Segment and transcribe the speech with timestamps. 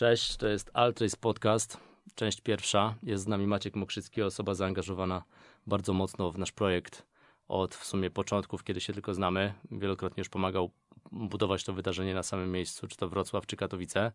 [0.00, 1.78] Cześć, to jest Altrace Podcast,
[2.14, 2.94] część pierwsza.
[3.02, 5.22] Jest z nami Maciek Mokrzycki, osoba zaangażowana
[5.66, 7.06] bardzo mocno w nasz projekt
[7.48, 9.54] od w sumie początków, kiedy się tylko znamy.
[9.70, 10.70] Wielokrotnie już pomagał
[11.12, 14.12] budować to wydarzenie na samym miejscu, czy to Wrocław, czy Katowice.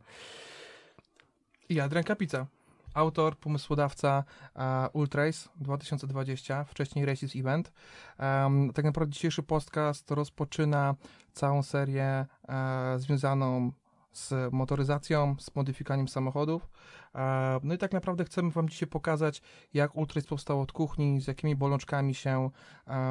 [1.69, 2.47] I Adrian Kapica,
[2.93, 4.23] autor, pomysłodawca
[4.55, 4.61] uh,
[4.93, 7.71] Ultrace 2020, wcześniej Races Event.
[8.19, 10.95] Um, tak naprawdę dzisiejszy podcast rozpoczyna
[11.33, 12.55] całą serię uh,
[12.97, 13.71] związaną
[14.17, 16.69] z motoryzacją, z modyfikowaniem samochodów.
[17.15, 19.41] E, no i tak naprawdę chcemy Wam dzisiaj pokazać,
[19.73, 22.49] jak Ultrace powstał od kuchni, z jakimi bolączkami się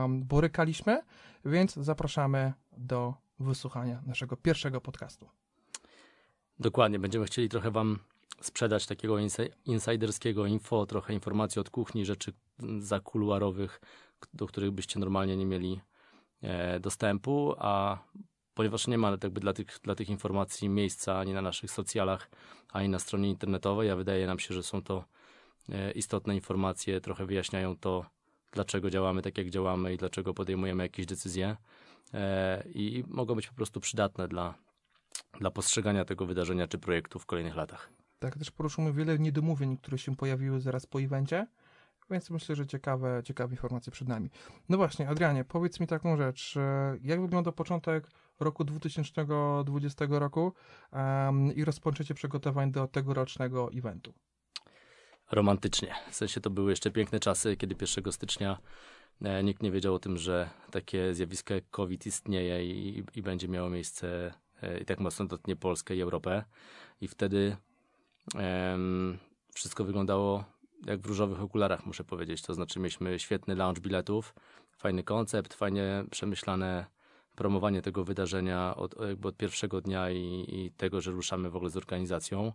[0.09, 1.03] borykaliśmy,
[1.45, 5.29] więc zapraszamy do wysłuchania naszego pierwszego podcastu.
[6.59, 7.99] Dokładnie, będziemy chcieli trochę Wam
[8.41, 9.17] sprzedać takiego
[9.65, 12.33] insiderskiego info, trochę informacji od kuchni, rzeczy
[12.79, 13.81] zakuluarowych,
[14.35, 15.81] do których byście normalnie nie mieli
[16.43, 17.99] e, dostępu, a
[18.55, 22.31] ponieważ nie ma jakby dla tych, dla tych informacji miejsca ani na naszych socjalach,
[22.73, 25.05] ani na stronie internetowej, a wydaje nam się, że są to
[25.69, 28.07] e, istotne informacje, trochę wyjaśniają to,
[28.53, 31.57] dlaczego działamy tak, jak działamy i dlaczego podejmujemy jakieś decyzje
[32.15, 34.55] e, i mogą być po prostu przydatne dla,
[35.41, 37.91] dla postrzegania tego wydarzenia czy projektu w kolejnych latach.
[38.19, 41.47] Tak, też poruszymy wiele niedomówień, które się pojawiły zaraz po evencie,
[42.11, 44.31] więc myślę, że ciekawe, ciekawe informacje przed nami.
[44.69, 46.57] No właśnie, Adrianie, powiedz mi taką rzecz.
[46.57, 48.11] E, jak wygląda początek
[48.41, 50.53] roku 2020 roku
[50.93, 54.13] um, i rozpoczęcie przygotowań do tegorocznego eventu?
[55.33, 55.95] Romantycznie.
[56.11, 58.59] W sensie to były jeszcze piękne czasy, kiedy 1 stycznia
[59.23, 63.49] e, nikt nie wiedział o tym, że takie zjawisko jak COVID istnieje i, i będzie
[63.49, 66.45] miało miejsce e, i tak mocno dotknie Polskę i Europę.
[67.01, 67.57] I wtedy
[69.55, 70.45] wszystko wyglądało
[70.87, 72.43] jak w różowych okularach, muszę powiedzieć.
[72.43, 74.35] To znaczy, mieliśmy świetny launch biletów,
[74.77, 76.87] fajny koncept, fajnie przemyślane
[77.37, 81.71] promowanie tego wydarzenia od, jakby od pierwszego dnia i, i, tego, że ruszamy w ogóle
[81.71, 82.53] z organizacją,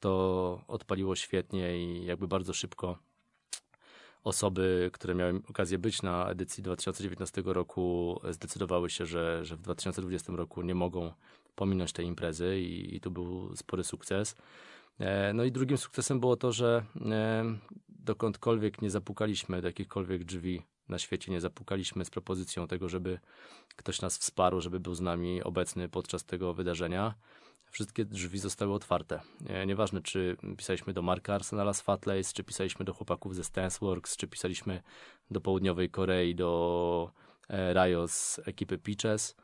[0.00, 2.98] to odpaliło świetnie i jakby bardzo szybko
[4.24, 10.32] osoby, które miały okazję być na edycji 2019 roku, zdecydowały się, że, że w 2020
[10.32, 11.12] roku nie mogą
[11.54, 14.36] pominąć tej imprezy i, i to był spory sukces.
[14.98, 17.44] E, no i drugim sukcesem było to, że e,
[17.88, 23.18] dokądkolwiek nie zapukaliśmy do jakichkolwiek drzwi na świecie, nie zapukaliśmy z propozycją tego, żeby
[23.76, 27.14] ktoś nas wsparł, żeby był z nami obecny podczas tego wydarzenia.
[27.70, 29.20] Wszystkie drzwi zostały otwarte.
[29.46, 34.16] E, nieważne, czy pisaliśmy do Marka Arsenala z Fatlace, czy pisaliśmy do chłopaków ze Stanceworks,
[34.16, 34.82] czy pisaliśmy
[35.30, 37.12] do Południowej Korei, do
[37.48, 39.36] Rayo z ekipy Peaches,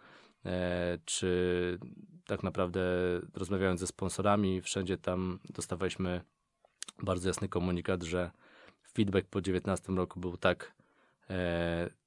[1.04, 1.78] czy
[2.26, 2.80] tak naprawdę
[3.34, 6.20] rozmawiając ze sponsorami, wszędzie tam dostawaliśmy
[7.02, 8.30] bardzo jasny komunikat, że
[8.92, 10.77] feedback po 19 roku był tak, e,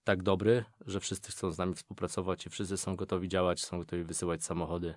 [0.03, 4.03] tak dobry, że wszyscy chcą z nami współpracować i wszyscy są gotowi działać, są gotowi
[4.03, 4.93] wysyłać samochody.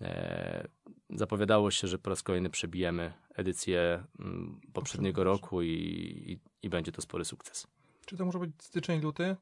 [0.00, 0.68] E,
[1.10, 6.92] zapowiadało się, że po raz kolejny przebijemy edycję mm, poprzedniego roku i, i, i będzie
[6.92, 7.66] to spory sukces.
[8.06, 9.36] Czy to może być styczeń, luty?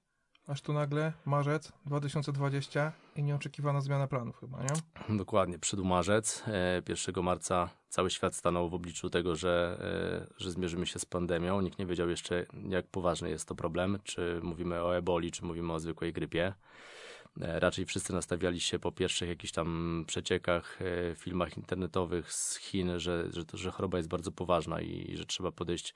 [0.50, 5.16] Aż tu nagle marzec 2020 i nieoczekiwana zmiana planów chyba, nie?
[5.16, 6.42] Dokładnie, przyszedł marzec.
[6.88, 9.78] 1 e, marca cały świat stanął w obliczu tego, że,
[10.30, 11.60] e, że zmierzymy się z pandemią.
[11.60, 15.72] Nikt nie wiedział jeszcze, jak poważny jest to problem, czy mówimy o eboli, czy mówimy
[15.72, 16.54] o zwykłej grypie.
[17.40, 20.78] E, raczej wszyscy nastawiali się po pierwszych jakichś tam przeciekach,
[21.16, 25.52] filmach internetowych z Chin, że, że, że choroba jest bardzo poważna i, i że trzeba
[25.52, 25.94] podejść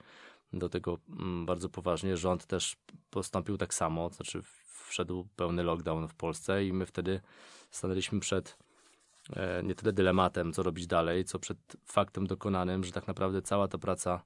[0.52, 2.16] do tego mm, bardzo poważnie.
[2.16, 2.76] Rząd też
[3.10, 4.42] postąpił tak samo, znaczy
[4.86, 7.20] wszedł pełny lockdown w Polsce i my wtedy
[7.70, 8.58] stanęliśmy przed
[9.36, 13.68] e, nie tyle dylematem, co robić dalej, co przed faktem dokonanym, że tak naprawdę cała
[13.68, 14.22] ta praca,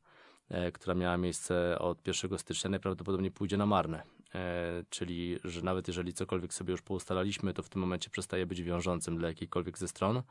[0.49, 4.03] e, która miała miejsce od 1 stycznia, najprawdopodobniej pójdzie na marne.
[4.35, 8.63] E, czyli, że nawet jeżeli cokolwiek sobie już poustalaliśmy, to w tym momencie przestaje być
[8.63, 10.23] wiążącym dla jakiejkolwiek ze stron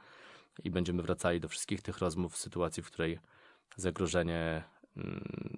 [0.64, 3.20] i będziemy wracali do wszystkich tych rozmów w sytuacji, w której
[3.76, 4.64] zagrożenie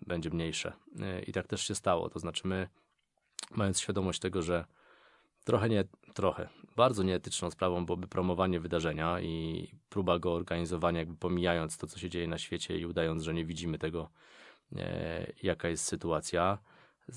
[0.07, 0.73] będzie mniejsze.
[1.19, 2.09] Y, I tak też się stało.
[2.09, 2.67] To znaczy, my,
[3.51, 4.65] mając świadomość tego, że
[5.43, 5.83] trochę nie,
[6.13, 11.99] trochę, bardzo nieetyczną sprawą byłoby promowanie wydarzenia i próba go organizowania, jakby pomijając to, co
[11.99, 14.09] się dzieje na świecie i udając, że nie widzimy tego,
[14.75, 16.57] e, jaka jest sytuacja.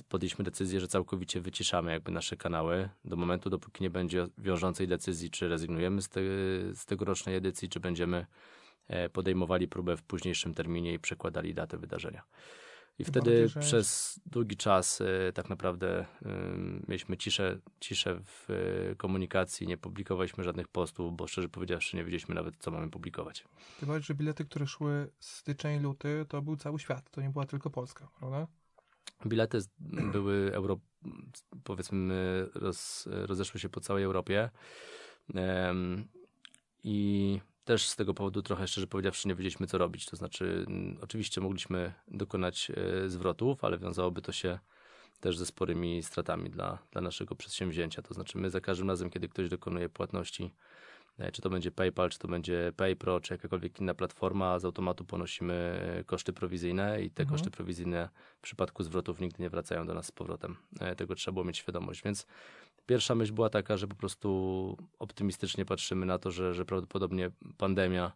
[0.08, 5.30] Podjęliśmy decyzję, że całkowicie wyciszamy jakby nasze kanały do momentu, dopóki nie będzie wiążącej decyzji,
[5.30, 6.20] czy rezygnujemy z, te,
[6.74, 8.26] z tegorocznej edycji, czy będziemy E,
[9.12, 12.22] podejmowali próbę w późniejszym terminie i przekładali datę wydarzenia.
[12.98, 16.06] I wtedy przez długi czas e, tak naprawdę
[16.88, 22.34] mieliśmy ciszę, ciszę w e, komunikacji, nie publikowaliśmy żadnych postów, bo szczerze powiedziawszy nie wiedzieliśmy
[22.34, 23.44] nawet, co mamy publikować.
[23.80, 27.70] Ty że bilety, które szły styczeń, luty, to był cały świat, to nie była tylko
[27.70, 28.46] Polska, prawda?
[29.26, 29.58] Bilety
[30.12, 30.80] były euro,
[31.64, 34.50] powiedzmy, roz, rozeszły się po całej Europie.
[36.84, 40.06] I też z tego powodu trochę szczerze powiedziawszy nie wiedzieliśmy co robić.
[40.06, 42.70] To znaczy mm, oczywiście mogliśmy dokonać
[43.04, 44.58] e, zwrotów, ale wiązałoby to się
[45.20, 48.02] też ze sporymi stratami dla, dla naszego przedsięwzięcia.
[48.02, 50.54] To znaczy my za każdym razem, kiedy ktoś dokonuje płatności,
[51.18, 55.04] e, czy to będzie PayPal, czy to będzie PayPro, czy jakakolwiek inna platforma, z automatu
[55.04, 55.54] ponosimy
[55.98, 57.38] e, koszty prowizyjne i te Mhm.
[57.38, 60.56] koszty prowizyjne w przypadku zwrotów nigdy nie wracają do nas z powrotem.
[60.96, 62.26] Tego trzeba było mieć świadomość, więc
[62.86, 68.12] pierwsza myśl była taka, że po prostu optymistycznie patrzymy na to, że, że prawdopodobnie pandemia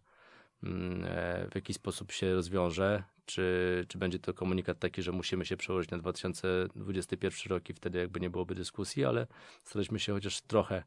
[0.62, 5.46] mm, e, w jakiś sposób się rozwiąże, czy, czy będzie to komunikat taki, że musimy
[5.46, 9.26] się przełożyć na 2021 rok i wtedy jakby nie byłoby dyskusji, ale
[9.64, 10.82] staraliśmy się chociaż trochę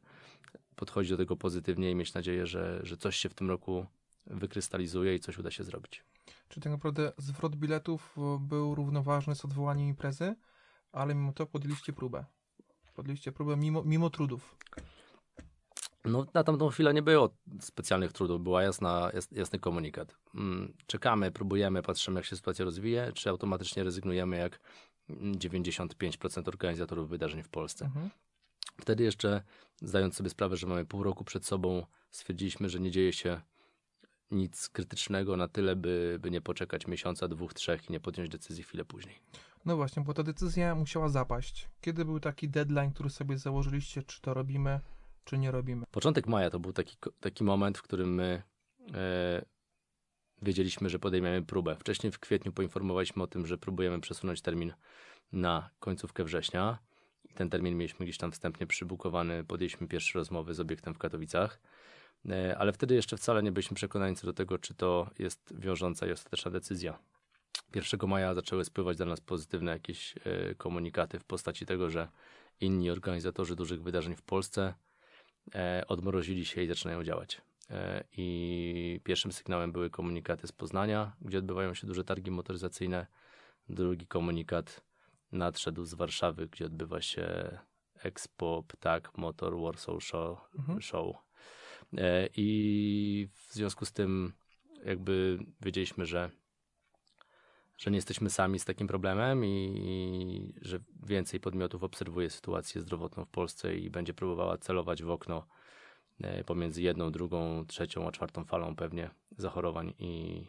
[0.76, 3.86] podchodzić do tego pozytywnie i mieć nadzieję, że, że coś się w tym roku
[4.26, 6.04] wykrystalizuje i coś uda się zrobić.
[6.48, 10.34] Czy tak naprawdę zwrot biletów e, był równoważny z odwołaniem imprezy,
[10.92, 12.24] ale mimo to podjęliście próbę.
[13.00, 14.56] Podjęliście próbę mimo, mimo trudów.
[16.04, 20.16] No, na tamtą chwilę nie było specjalnych trudów, była jasna, jas, jasny komunikat.
[20.34, 24.60] Mm, Czekamy, próbujemy, patrzymy, jak się sytuacja rozwija, czy automatycznie rezygnujemy, jak
[25.10, 27.84] mm, 95% organizatorów wydarzeń w Polsce.
[27.84, 28.10] Mhm.
[28.80, 29.42] Wtedy jeszcze,
[29.82, 33.40] zdając sobie sprawę, że mamy pół roku przed sobą, stwierdziliśmy, że nie dzieje się
[34.30, 38.64] nic krytycznego na tyle, by, by nie poczekać miesiąca, dwóch, trzech i nie podjąć decyzji
[38.64, 39.18] chwilę później.
[39.64, 41.68] No właśnie, bo ta decyzja musiała zapaść.
[41.80, 44.80] Kiedy był taki deadline, który sobie założyliście, czy to robimy,
[45.24, 45.86] czy nie robimy?
[45.90, 48.42] Początek maja to był taki, taki moment, w którym my
[48.94, 49.44] e,
[50.42, 51.76] wiedzieliśmy, że podejmiemy próbę.
[51.76, 54.72] Wcześniej w kwietniu poinformowaliśmy o tym, że próbujemy przesunąć termin
[55.32, 56.78] na końcówkę września.
[57.34, 59.44] Ten termin mieliśmy gdzieś tam wstępnie przybukowany.
[59.44, 61.60] Podjęliśmy pierwsze rozmowy z obiektem w Katowicach.
[62.28, 66.06] E, ale wtedy jeszcze wcale nie byliśmy przekonani co do tego, czy to jest wiążąca
[66.06, 66.98] i ostateczna decyzja.
[67.74, 72.08] 1 maja zaczęły spływać do nas pozytywne jakieś e, komunikaty w postaci tego, że
[72.60, 74.74] inni organizatorzy dużych wydarzeń w Polsce
[75.54, 77.42] e, odmrozili się i zaczynają działać.
[77.70, 83.06] E, I pierwszym sygnałem były komunikaty z Poznania, gdzie odbywają się duże targi motoryzacyjne.
[83.68, 84.80] Drugi komunikat
[85.32, 87.58] nadszedł z Warszawy, gdzie odbywa się
[88.02, 90.38] Expo Ptak Motor Warsaw Show.
[90.58, 90.80] Mhm.
[90.82, 91.16] show.
[92.36, 94.32] I w związku z tym
[94.84, 96.30] jakby wiedzieliśmy, że
[97.80, 103.24] że nie jesteśmy sami z takim problemem i, i że więcej podmiotów obserwuje sytuację zdrowotną
[103.24, 105.46] w Polsce i będzie próbowała celować w okno
[106.20, 110.46] e, pomiędzy jedną, drugą, trzecią, a czwartą falą pewnie zachorowań i,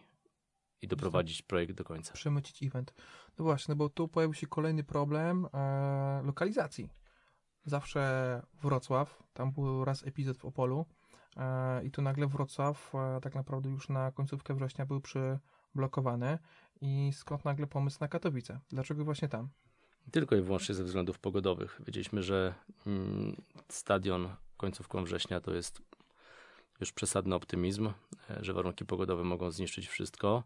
[0.81, 2.13] i doprowadzić projekt do końca.
[2.13, 2.93] Przemycić event.
[3.39, 6.89] No właśnie, no bo tu pojawił się kolejny problem e, lokalizacji.
[7.65, 10.85] Zawsze Wrocław, tam był raz epizod w Opolu
[11.37, 16.37] e, i tu nagle Wrocław e, tak naprawdę już na końcówkę września był przyblokowany
[16.81, 18.59] i skąd nagle pomysł na Katowice?
[18.69, 19.49] Dlaczego właśnie tam?
[20.11, 21.81] Tylko i wyłącznie ze względów pogodowych.
[21.85, 22.53] Wiedzieliśmy, że
[22.87, 23.35] mm,
[23.69, 25.81] stadion końcówką września to jest
[26.79, 27.87] już przesadny optymizm,
[28.29, 30.43] e, że warunki pogodowe mogą zniszczyć wszystko.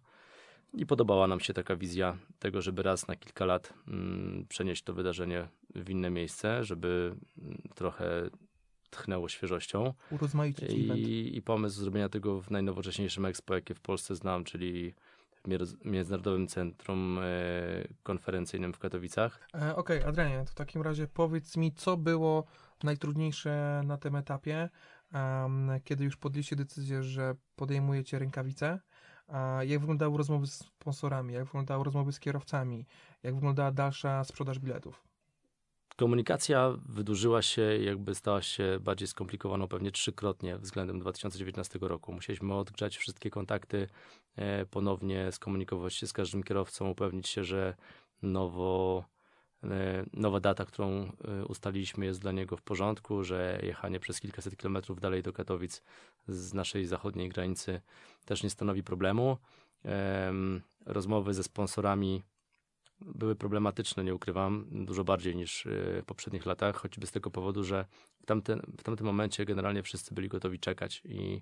[0.73, 4.93] I podobała nam się taka wizja tego, żeby raz na kilka lat mm, przenieść to
[4.93, 8.29] wydarzenie w inne miejsce, żeby mm, trochę
[8.89, 9.93] tchnęło świeżością.
[10.11, 10.99] Urozmaicić event.
[10.99, 14.93] I, I pomysł zrobienia tego w najnowocześniejszym expo, jakie w Polsce znam, czyli
[15.85, 17.23] Międzynarodowym Centrum e,
[18.03, 19.39] Konferencyjnym w Katowicach.
[19.55, 22.45] E, Okej, Adrianie, to w takim razie powiedz mi, co było
[22.83, 24.69] najtrudniejsze na tym etapie,
[25.83, 28.79] kiedy już podjęliście decyzję, że podejmujecie rękawice?
[29.61, 31.33] Jak wyglądały rozmowy z sponsorami?
[31.33, 32.85] Jak wyglądały rozmowy z kierowcami?
[33.23, 35.03] Jak wyglądała dalsza sprzedaż biletów?
[35.95, 42.13] Komunikacja wydłużyła się, jakby stała się bardziej skomplikowaną pewnie trzykrotnie względem 2019 roku.
[42.13, 43.87] Musieliśmy odgrzać wszystkie kontakty,
[44.35, 47.75] e, ponownie skomunikować się z każdym kierowcą, upewnić się, że
[48.21, 49.05] nowo,
[49.63, 54.57] e, nowa data, którą e, ustaliliśmy jest dla niego w porządku, że jechanie przez kilkaset
[54.57, 55.81] kilometrów dalej do Katowic
[56.27, 57.81] z naszej zachodniej granicy
[58.25, 59.37] też nie stanowi problemu.
[59.83, 62.23] Em, Rozmowy ze sponsorami
[63.01, 67.63] były problematyczne, nie ukrywam, dużo bardziej niż y, w poprzednich latach, choćby z tego powodu,
[67.63, 67.85] że
[68.21, 71.41] w tamtym, w tamtym momencie generalnie wszyscy byli gotowi czekać i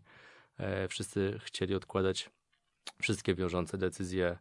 [0.57, 2.29] e, wszyscy chcieli odkładać
[3.01, 4.37] wszystkie wiążące decyzje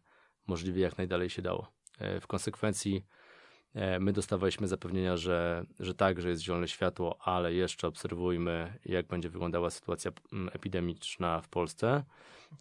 [0.47, 1.71] możliwie jak najdalej się dało.
[1.99, 3.05] E, w konsekwencji
[3.73, 9.07] e, my dostawaliśmy zapewnienia, że, że tak, że jest zielone światło, ale jeszcze obserwujmy, jak
[9.07, 10.11] będzie wyglądała sytuacja
[10.51, 12.03] epidemiczna w Polsce.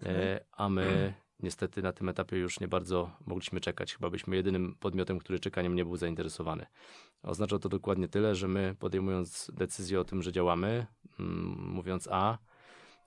[0.02, 3.94] E, a my niestety na tym etapie już nie bardzo mogliśmy czekać.
[3.94, 6.66] Chyba byliśmy jedynym podmiotem, który czekaniem nie był zainteresowany.
[7.22, 10.86] Oznacza to dokładnie tyle, że my podejmując decyzję o tym, że działamy,
[11.20, 12.38] mm, mówiąc A,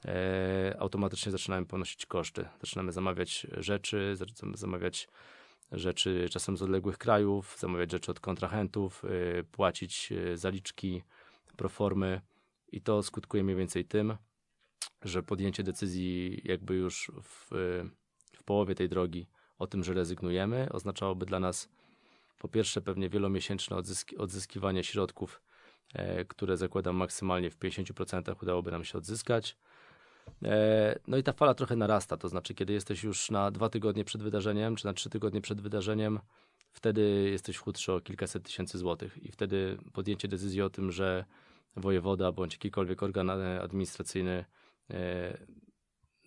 [0.05, 2.45] e, automatycznie zaczynamy ponosić koszty.
[2.61, 5.07] Zaczynamy zamawiać rzeczy, zaczynamy zamawiać
[5.71, 11.03] rzeczy czasem z odległych krajów, zamawiać rzeczy od kontrahentów, y, płacić y, zaliczki,
[11.57, 12.21] proformy
[12.71, 14.17] i to skutkuje mniej więcej tym,
[15.01, 17.51] że podjęcie decyzji jakby już w
[18.45, 19.27] połowie tej drogi
[19.59, 21.69] o tym, że rezygnujemy, oznaczałoby dla nas
[22.39, 25.41] po pierwsze pewnie wielomiesięczne odzyski, odzyskiwanie środków,
[25.93, 29.57] e, które zakładam maksymalnie w 50% udałoby nam się odzyskać.
[30.43, 34.05] E, no i ta fala trochę narasta, to znaczy kiedy jesteś już na dwa tygodnie
[34.05, 36.19] przed wydarzeniem, czy na trzy tygodnie przed wydarzeniem,
[36.71, 41.25] wtedy jesteś chudszy o kilkaset tysięcy złotych i wtedy podjęcie decyzji o tym, że
[41.75, 44.45] wojewoda bądź jakikolwiek organ e, administracyjny
[44.89, 45.37] e,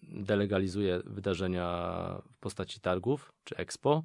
[0.09, 4.03] delegalizuje wydarzenia w postaci targów czy expo,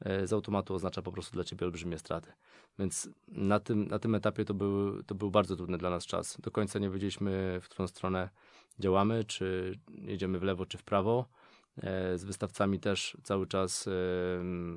[0.00, 2.32] e, z automatu oznacza po prostu dla ciebie olbrzymie straty.
[2.78, 6.36] Więc na tym, na tym etapie to był, to był bardzo trudny dla nas czas.
[6.40, 8.30] Do końca nie wiedzieliśmy, w którą stronę
[8.78, 11.28] działamy, czy jedziemy w lewo, czy w prawo.
[11.76, 13.90] E, z wystawcami też cały czas, e,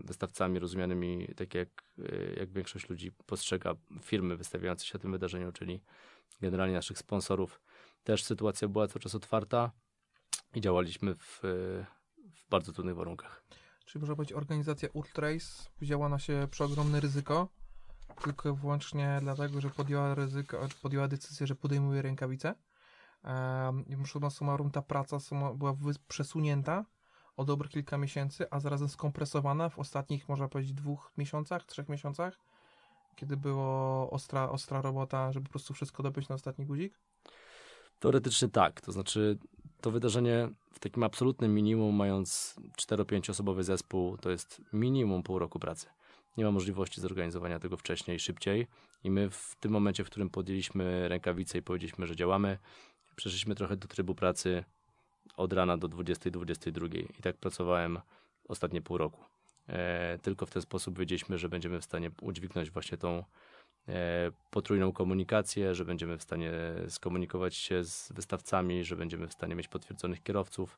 [0.03, 1.69] wystawcami rozumianymi tak jak,
[2.37, 5.81] jak większość ludzi postrzega firmy wystawiające się na tym wydarzeniu, czyli
[6.41, 7.61] generalnie naszych sponsorów.
[8.03, 9.71] Też sytuacja była cały czas otwarta
[10.55, 11.39] i działaliśmy w,
[12.33, 13.43] w bardzo trudnych warunkach.
[13.85, 17.49] Czyli można powiedzieć, organizacja Ultrace wzięła na się przeogromne ryzyko,
[18.23, 22.55] tylko i wyłącznie dlatego, że podjęła ryzyko, podjęła decyzję, że podejmuje rękawice.
[23.23, 25.17] Um, I summa summarum ta praca
[25.55, 25.75] była
[26.07, 26.85] przesunięta
[27.37, 32.39] o dobrych kilka miesięcy, a zarazem skompresowana w ostatnich, można powiedzieć, dwóch miesiącach, trzech miesiącach,
[33.15, 36.99] kiedy było ostra, ostra robota, żeby po prostu wszystko dobyć na ostatni guzik?
[37.99, 38.81] Teoretycznie tak.
[38.81, 39.37] To znaczy,
[39.85, 45.59] to wydarzenie w takim absolutnym minimum, mając 4-5 osobowy zespół, to jest minimum pół roku
[45.59, 45.87] pracy.
[46.37, 48.67] Nie ma możliwości zorganizowania tego wcześniej, szybciej.
[49.03, 52.57] I my w tym momencie, w którym podjęliśmy rękawice i powiedzieliśmy, że działamy,
[53.15, 54.63] przeszliśmy trochę do trybu pracy
[55.37, 57.19] od rana do 20-22.
[57.19, 57.99] I tak pracowałem
[58.47, 59.23] ostatnie pół roku.
[59.69, 63.23] E, tylko w ten sposób wiedzieliśmy, że będziemy w stanie udźwignąć właśnie tą
[64.49, 66.51] potrójną komunikację, że będziemy w stanie
[66.87, 70.77] skomunikować się z wystawcami, że będziemy w stanie mieć potwierdzonych kierowców.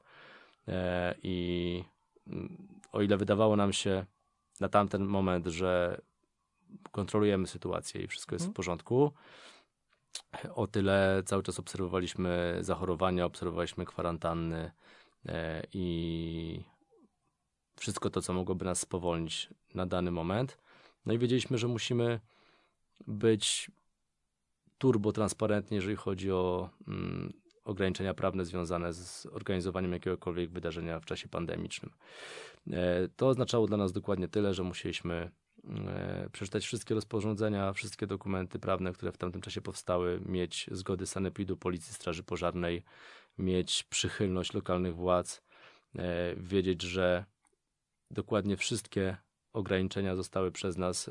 [0.67, 1.83] E, I
[2.27, 2.57] mm,
[2.91, 4.05] o ile wydawało nam się
[4.59, 6.01] na tamten moment, że
[6.91, 8.53] kontrolujemy sytuację i wszystko jest w mhm.
[8.53, 9.11] porządku,
[10.55, 14.71] o tyle cały czas obserwowaliśmy zachorowania, obserwowaliśmy kwarantanny
[15.25, 16.63] e, i
[17.75, 20.57] wszystko to, co mogłoby nas spowolnić na dany moment.
[21.05, 22.19] No i wiedzieliśmy, że musimy
[23.07, 23.71] być
[24.77, 27.33] turbo transparentni, jeżeli chodzi o mm,
[27.67, 31.91] ograniczenia prawne związane z organizowaniem jakiegokolwiek wydarzenia w czasie pandemicznym.
[32.71, 35.31] E, to oznaczało dla nas dokładnie tyle, że musieliśmy
[35.87, 41.57] e, przeczytać wszystkie rozporządzenia, wszystkie dokumenty prawne, które w tamtym czasie powstały, mieć zgody sanepidu,
[41.57, 42.83] policji, straży pożarnej,
[43.37, 45.41] mieć przychylność lokalnych władz,
[45.95, 47.25] e, wiedzieć, że
[48.11, 49.17] dokładnie wszystkie
[49.53, 51.09] ograniczenia zostały przez nas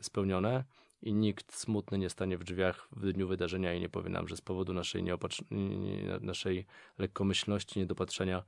[0.00, 0.64] spełnione
[1.02, 4.36] i nikt smutny nie stanie w drzwiach w dniu wydarzenia i nie powie nam, że
[4.36, 5.44] z powodu naszej, nieopatr-
[6.20, 6.66] naszej
[6.98, 8.42] lekkomyślności, niedopatrzenia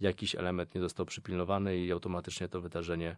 [0.00, 3.16] jakiś element nie został przypilnowany i automatycznie to wydarzenie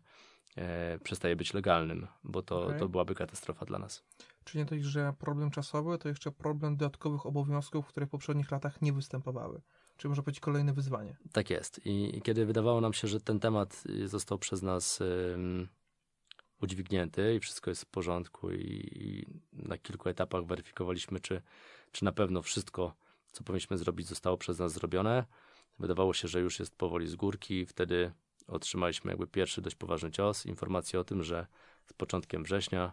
[0.57, 2.79] e, przestaje być legalnym, bo to, okay.
[2.79, 4.05] to byłaby katastrofa dla nas.
[4.45, 8.83] Czyli nie dość, że problem czasowy, to jeszcze problem dodatkowych obowiązków, które w poprzednich latach
[8.83, 9.61] nie występowały.
[9.97, 11.17] Czy może być kolejne wyzwanie?
[11.33, 11.87] Tak jest.
[11.87, 15.03] I, I, kiedy wydawało nam się, że ten temat został przez nas
[16.63, 21.43] udźwignięty i wszystko jest w porządku i, i na kilku etapach weryfikowaliśmy, czy,
[21.93, 22.95] czy na pewno wszystko,
[23.33, 25.25] co powinniśmy zrobić, zostało przez nas zrobione.
[25.79, 28.13] Wydawało się, że już jest powoli z górki wtedy
[28.47, 31.47] otrzymaliśmy jakby pierwszy dość poważny cios, informację o tym, że
[31.87, 32.93] z początkiem września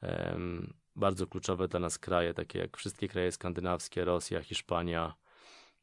[0.00, 5.14] em, bardzo kluczowe dla nas kraje, takie jak wszystkie kraje skandynawskie, Rosja, Hiszpania,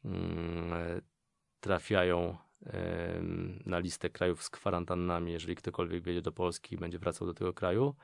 [0.06, 1.02] mm,
[1.60, 2.38] trafiają
[3.66, 7.54] na listę krajów z kwarantannami, jeżeli ktokolwiek wjedzie do Polski i będzie wracał do tego
[7.54, 7.96] kraju.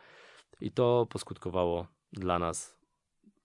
[0.62, 2.78] I to poskutkowało dla nas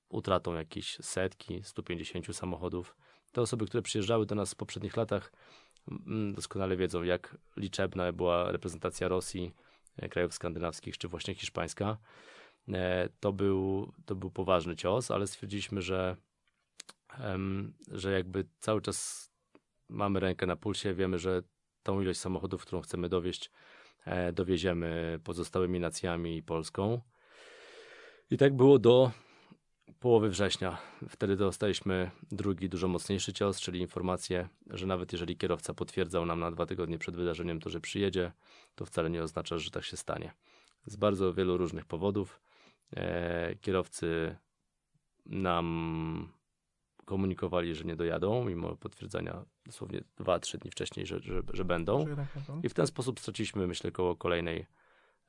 [0.08, 2.96] utratą jakiejś setki, 150 samochodów.
[3.32, 5.32] Te osoby, które przyjeżdżały do nas w poprzednich latach,
[6.32, 9.54] doskonale wiedzą, jak liczebna była reprezentacja Rosji,
[9.96, 11.98] e, krajów skandynawskich, czy właśnie hiszpańska.
[12.68, 16.16] E, to był, to był poważny cios, ale stwierdziliśmy, że,
[17.88, 19.31] że jakby cały czas
[19.92, 21.42] mamy rękę na pulsie, wiemy, że
[21.82, 23.50] tą ilość samochodów, którą chcemy dowieść,
[24.04, 27.00] e, dowieziemy pozostałymi nacjami i Polską.
[28.30, 29.10] I tak było do
[30.00, 30.78] połowy września.
[31.08, 36.50] Wtedy dostaliśmy drugi, dużo mocniejszy cios, czyli informację, że nawet jeżeli kierowca potwierdzał nam na
[36.50, 38.32] dwa tygodnie przed wydarzeniem to, że przyjedzie,
[38.74, 40.32] to wcale nie oznacza, że tak się stanie.
[40.86, 42.40] Z bardzo wielu różnych powodów
[42.96, 44.36] e, kierowcy
[45.26, 46.32] nam
[47.04, 52.06] komunikowali, że nie dojadą, mimo potwierdzenia dosłownie 2-3 dni wcześniej, że, że, że będą.
[52.62, 54.66] I w ten sposób straciliśmy, myślę, koło kolejnej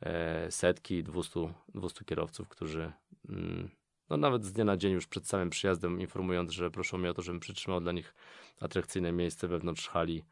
[0.02, 2.92] e, setki, 200, 200 kierowców, którzy
[3.30, 3.70] mm,
[4.10, 7.14] no nawet z dnia na dzień już przed samym przyjazdem informując, że proszą mnie o
[7.14, 8.16] to, żebym przytrzymał dla nich
[8.62, 10.24] atrakcyjne miejsce wewnątrz hali,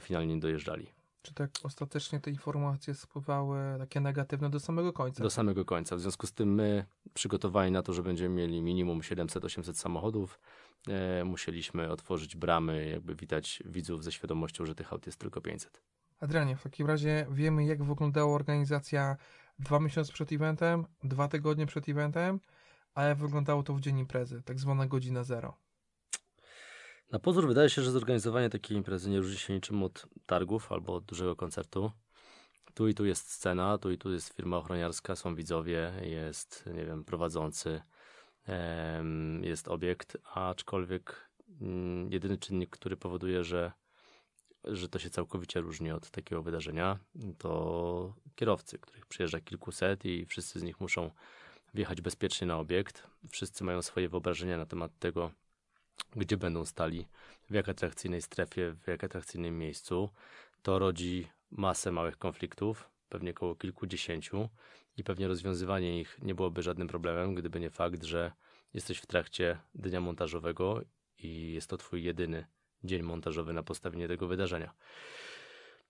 [0.00, 0.86] finalnie nie dojeżdżali.
[1.22, 5.22] Czy tak ostatecznie te informacje spływały takie negatywne do samego końca?
[5.22, 5.96] Do samego końca.
[5.96, 10.40] W związku z tym my przygotowani na to, że będziemy mieli minimum 700-800 samochodów,
[11.24, 15.82] musieliśmy otworzyć bramy, jakby witać widzów ze świadomością, że tych aut jest tylko 500.
[16.20, 19.16] Adrianie, w takim razie wiemy, jak wyglądała organizacja
[19.58, 22.40] dwa miesiące przed eventem, dwa tygodnie przed eventem,
[22.94, 25.56] a jak wyglądało to w dzień imprezy, tak zwana godzina zero.
[27.12, 30.94] Na pozór wydaje się, że zorganizowanie takiej imprezy nie różni się niczym od targów albo
[30.94, 31.92] od dużego koncertu.
[32.74, 36.84] Tu i tu jest scena, tu i tu jest firma ochroniarska, są widzowie, jest, nie
[36.84, 37.82] wiem, prowadzący,
[39.42, 41.30] jest obiekt, aczkolwiek
[41.60, 43.72] mm, jedyny czynnik, który powoduje, że,
[44.64, 46.98] że to się całkowicie różni od takiego wydarzenia,
[47.38, 51.10] to kierowcy, których przyjeżdża kilkuset i wszyscy z nich muszą
[51.74, 53.06] wjechać bezpiecznie na obiekt.
[53.30, 55.30] Wszyscy mają swoje wyobrażenia na temat tego,
[56.16, 57.06] gdzie będą stali,
[57.50, 60.10] w jak atrakcyjnej strefie, w jak atrakcyjnym miejscu.
[60.62, 64.48] To rodzi masę małych konfliktów, pewnie około kilkudziesięciu
[64.96, 68.32] i pewnie rozwiązywanie ich nie byłoby żadnym problemem, gdyby nie fakt, że
[68.74, 70.80] jesteś w trakcie dnia montażowego
[71.18, 72.46] i jest to twój jedyny
[72.84, 74.74] dzień montażowy na postawienie tego wydarzenia.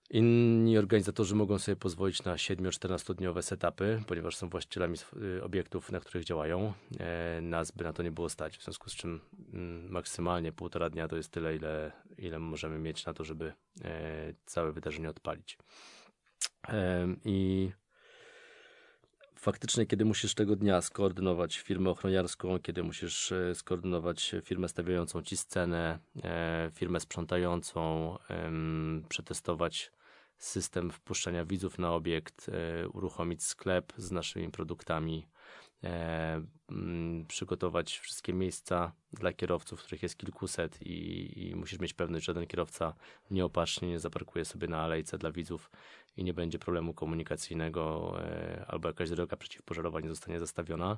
[0.09, 4.97] Inni organizatorzy mogą sobie pozwolić na 7-14 dniowe setupy, ponieważ są właścicielami
[5.37, 6.73] y, obiektów, na których działają.
[6.99, 9.21] E, nas by na to nie było stać, w związku z czym
[9.53, 13.53] mm, maksymalnie półtora dnia to jest tyle, ile, ile możemy mieć na to, żeby
[13.83, 15.57] e, całe wydarzenie odpalić.
[16.67, 17.71] Em, I
[19.41, 25.37] faktycznie, kiedy musisz tego dnia skoordynować firmę ochroniarską, kiedy musisz e, skoordynować firmę stawiającą ci
[25.37, 28.17] scenę, e, firmę sprzątającą,
[29.09, 29.91] przetestować
[30.37, 35.27] system wpuszczania widzów na obiekt, e, uruchomić sklep z naszymi produktami,
[36.69, 42.33] mm, przygotować wszystkie miejsca dla kierowców, których jest kilkuset i, i musisz mieć pewność, że
[42.33, 42.93] ten kierowca
[43.31, 45.71] nieopatrznie nie zaparkuje sobie na alejce dla widzów
[46.17, 50.97] i nie będzie problemu komunikacyjnego e, albo jakaś droga przeciwpożarowa nie zostanie zastawiona.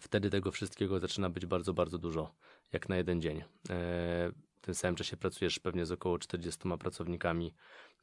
[0.00, 2.34] Wtedy tego wszystkiego zaczyna być bardzo, bardzo dużo,
[2.72, 3.38] jak na jeden dzień.
[3.38, 3.44] E,
[4.56, 7.54] w tym samym czasie pracujesz pewnie z około 40 pracownikami,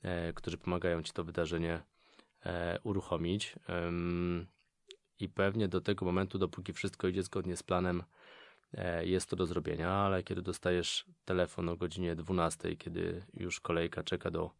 [0.01, 1.81] e, którzy pomagają ci to wydarzenie
[2.83, 3.55] uruchomić.
[5.19, 8.03] I pewnie do tego momentu, dopóki wszystko idzie zgodnie z planem,
[9.01, 14.31] jest to do zrobienia, ale kiedy dostajesz telefon o godzinie 12, kiedy już kolejka czeka
[14.31, 14.51] do,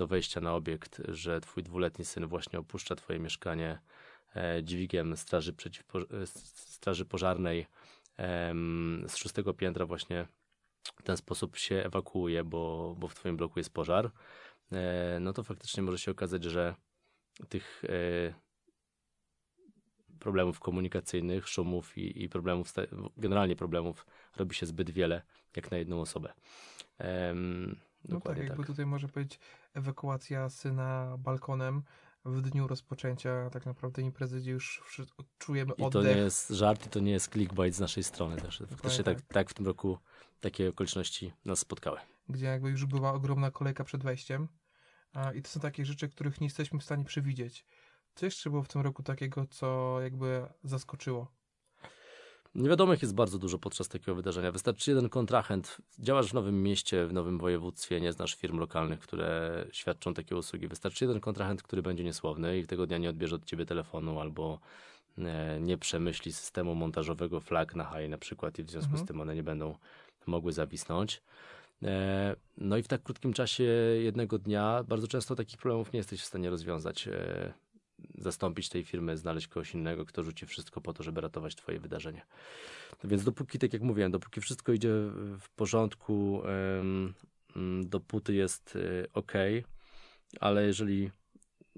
[0.00, 3.78] do wejścia na obiekt, że twój dwuletni syn właśnie opuszcza twoje mieszkanie
[4.36, 7.66] e, dźwigiem straży, przeciwpo, e, straży pożarnej
[9.08, 10.26] z szóstego piętra właśnie
[10.82, 14.10] w ten sposób się ewakuuje, bo, bo w twoim bloku jest pożar,
[14.72, 16.74] e, no to faktycznie może się okazać, że
[17.48, 17.82] tych
[20.18, 22.72] problemów komunikacyjnych, szumów i, i problemów,
[23.16, 25.22] generalnie problemów robi się zbyt wiele,
[25.56, 26.32] jak na jedną osobę.
[28.08, 28.66] No tak, jakby tak.
[28.66, 29.38] tutaj może być
[29.74, 31.82] ewakuacja syna balkonem
[32.24, 34.82] w dniu rozpoczęcia tak naprawdę imprezy, gdzie już
[35.38, 36.16] czujemy I to oddech.
[36.16, 38.62] nie jest żart, i to nie jest clickbait z naszej strony też.
[38.70, 39.32] Faktycznie tak, tak.
[39.32, 39.98] tak w tym roku
[40.40, 41.98] takie okoliczności nas spotkały.
[42.28, 44.48] gdzie jakby już była ogromna kolejka przed wejściem.
[45.12, 47.66] A, I to są takie rzeczy, których nie jesteśmy w stanie przewidzieć.
[48.14, 51.32] Co jeszcze było w tym roku takiego, co jakby zaskoczyło?
[52.54, 54.52] Niewiadomych jest bardzo dużo podczas takiego wydarzenia.
[54.52, 55.76] Wystarczy jeden kontrahent.
[55.98, 60.68] Działasz w nowym mieście, w nowym województwie, nie znasz firm lokalnych, które świadczą takie usługi.
[60.68, 64.58] Wystarczy jeden kontrahent, który będzie niesłowny i tego dnia nie odbierze od ciebie telefonu albo
[65.18, 69.04] e, nie przemyśli systemu montażowego flag na high na przykład i w związku Mhm.
[69.04, 69.74] z tym one nie będą
[70.26, 71.22] mogły zawisnąć.
[71.82, 73.62] E, No i w tak krótkim czasie
[74.02, 77.08] jednego dnia bardzo często takich problemów nie jesteś w stanie rozwiązać.
[78.20, 82.26] Zastąpić tej firmy, znaleźć kogoś innego, kto rzuci wszystko po to, żeby ratować twoje wydarzenie.
[83.04, 84.88] No więc dopóki, tak jak mówiłem, dopóki wszystko idzie
[85.40, 87.14] w porządku, mm,
[87.88, 88.78] dopóty jest
[89.14, 89.32] ok,
[90.40, 91.10] ale jeżeli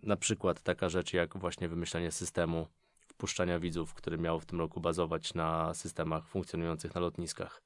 [0.02, 2.66] na przykład taka rzecz jak właśnie wymyślanie systemu
[3.06, 7.62] wpuszczania widzów, który miał w tym roku bazować na systemach funkcjonujących na lotniskach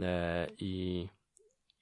[0.00, 1.08] e, i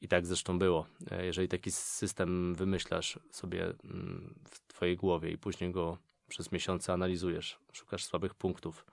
[0.00, 0.87] i tak zresztą było.
[1.11, 5.98] E, Jeżeli taki system wymyślasz sobie mm, w twojej głowie i później go
[6.29, 8.87] przez miesiące analizujesz, szukasz słabych punktów,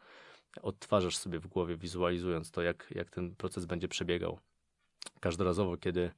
[0.62, 4.40] odtwarzasz sobie w głowie, wizualizując to, jak, jak ten proces będzie przebiegał.
[5.20, 6.12] Każdorazowo, kiedy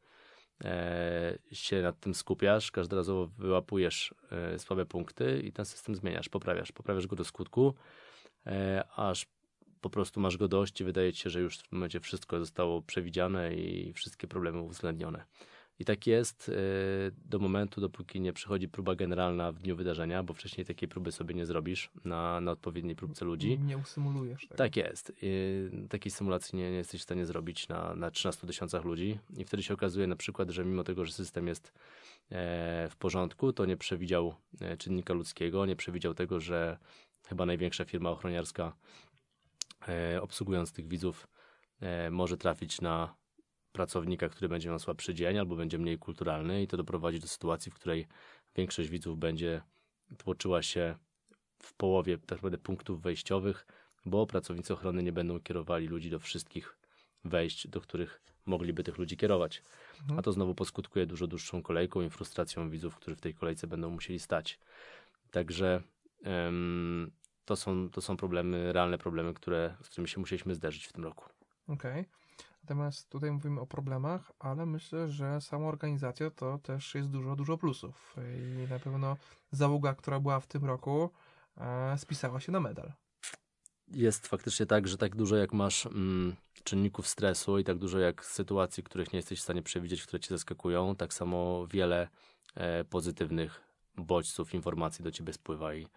[0.63, 6.71] e, się nad tym skupiasz, każdorazowo wyłapujesz e, słabe punkty i ten system zmieniasz, poprawiasz,
[6.71, 7.73] poprawiasz go do skutku,
[8.45, 9.27] e, aż
[9.81, 12.39] po prostu masz go dość i wydaje ci się, że już w tym momencie wszystko
[12.39, 15.25] zostało przewidziane i wszystkie problemy uwzględnione.
[15.79, 16.53] I tak jest y,
[17.25, 21.35] do momentu, dopóki nie przychodzi próba generalna w dniu wydarzenia, bo wcześniej takiej próby sobie
[21.35, 23.59] nie zrobisz na, na odpowiedniej próbce ludzi.
[23.59, 24.55] Nie usymulujesz tego.
[24.55, 25.13] Tak jest.
[25.23, 29.19] Y, takiej symulacji nie, nie jesteś w stanie zrobić na, na 13 tysiącach ludzi.
[29.37, 31.73] I wtedy się okazuje na przykład, że mimo tego, że system jest
[32.31, 36.77] e, w porządku, to nie przewidział e, czynnika ludzkiego, nie przewidział tego, że
[37.27, 38.73] chyba największa firma ochroniarska
[39.87, 41.27] e, obsługując tych widzów
[42.11, 43.15] może trafić na
[43.77, 47.71] pracownika, który będzie miał słabszy dzień albo będzie mniej kulturalny i to doprowadzi do sytuacji,
[47.71, 48.07] w której
[48.55, 49.61] większość widzów będzie
[50.17, 50.95] tłoczyła się
[51.59, 53.67] w połowie tak naprawdę punktów wejściowych,
[54.05, 56.77] bo pracownicy ochrony nie będą kierowali ludzi do wszystkich
[57.25, 59.61] wejść, do których mogliby tych ludzi kierować.
[60.01, 60.19] Mhm.
[60.19, 63.89] A to znowu poskutkuje dużo dłuższą kolejką i frustracją widzów, którzy w tej kolejce będą
[63.89, 64.59] musieli stać.
[65.31, 65.81] Także
[66.23, 67.11] em,
[67.45, 71.03] to, są, to są problemy, realne problemy, które, z którymi się musieliśmy zderzyć w tym
[71.03, 71.25] roku.
[71.67, 72.05] Okej.
[72.63, 77.57] Natomiast tutaj mówimy o problemach, ale myślę, że sama organizacja to też jest dużo, dużo
[77.57, 78.15] plusów.
[78.37, 79.17] I na pewno
[79.51, 81.09] załoga, która była w tym roku,
[81.57, 82.93] e, spisała się na medal.
[83.87, 88.25] jest faktycznie tak, że tak dużo jak masz mm, czynników stresu i tak dużo jak
[88.25, 92.07] sytuacji, których nie jesteś w stanie przewidzieć, które cię zaskakują, tak samo wiele
[92.55, 93.61] e, pozytywnych
[93.97, 95.87] bodźców, informacji do ciebie spływa i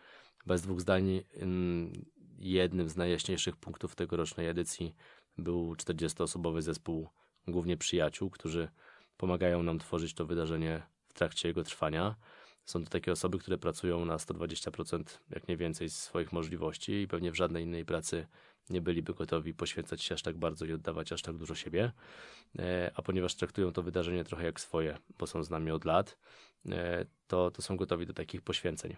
[0.46, 1.92] bez dwóch zdań mm,
[2.38, 4.94] jednym z najjaśniejszych punktów tegorocznej edycji
[5.40, 7.08] był 40-osobowy zespół
[7.48, 8.68] głównie przyjaciół, którzy
[9.16, 12.16] pomagają nam tworzyć to wydarzenie w trakcie jego trwania.
[12.64, 17.30] Są to takie osoby, które pracują na 120%, jak nie więcej, swoich możliwości i pewnie
[17.30, 18.26] w żadnej innej pracy
[18.70, 21.92] nie byliby gotowi poświęcać się aż tak bardzo i oddawać aż tak dużo siebie.
[22.58, 26.18] E, A ponieważ traktują to wydarzenie trochę jak swoje, bo są z nami od lat,
[26.68, 28.96] e, to, to są gotowi do takich poświęceń.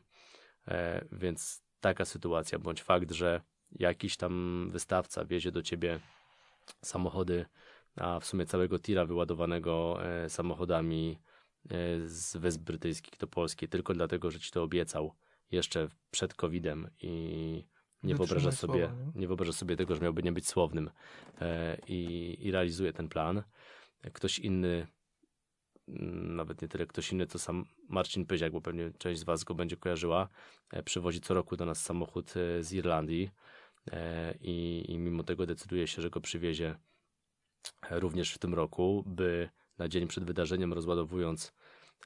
[0.68, 3.40] E, Więc taka sytuacja, bądź fakt, że
[3.78, 6.00] jakiś tam wystawca wiezie do ciebie
[6.82, 7.46] samochody,
[7.96, 11.18] a w sumie całego tira wyładowanego e, samochodami
[11.64, 15.14] e, z Wysp Brytyjskich do Polski, tylko dlatego, że ci to obiecał
[15.50, 17.64] jeszcze przed COVID-em i
[18.02, 19.20] nie wyobraża sobie, słowa, nie?
[19.20, 20.90] nie wyobraża sobie tego, że miałby nie być słownym
[21.40, 23.42] e, i, i realizuje ten plan.
[24.12, 24.86] Ktoś inny,
[25.88, 29.44] mm, nawet nie tyle ktoś inny, to sam Marcin Pyziak, bo pewnie część z Was
[29.44, 30.28] go będzie kojarzyła,
[30.84, 33.30] przywozi co roku do nas samochód z Irlandii
[34.40, 36.76] i, i mimo tego decyduje się, że go przywiezie
[37.90, 41.52] e, również w tym roku, by na dzień przed wydarzeniem, rozładowując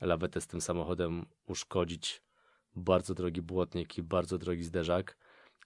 [0.01, 2.23] lawetę z tym samochodem, uszkodzić
[2.75, 5.17] bardzo drogi błotnik i bardzo drogi zderzak,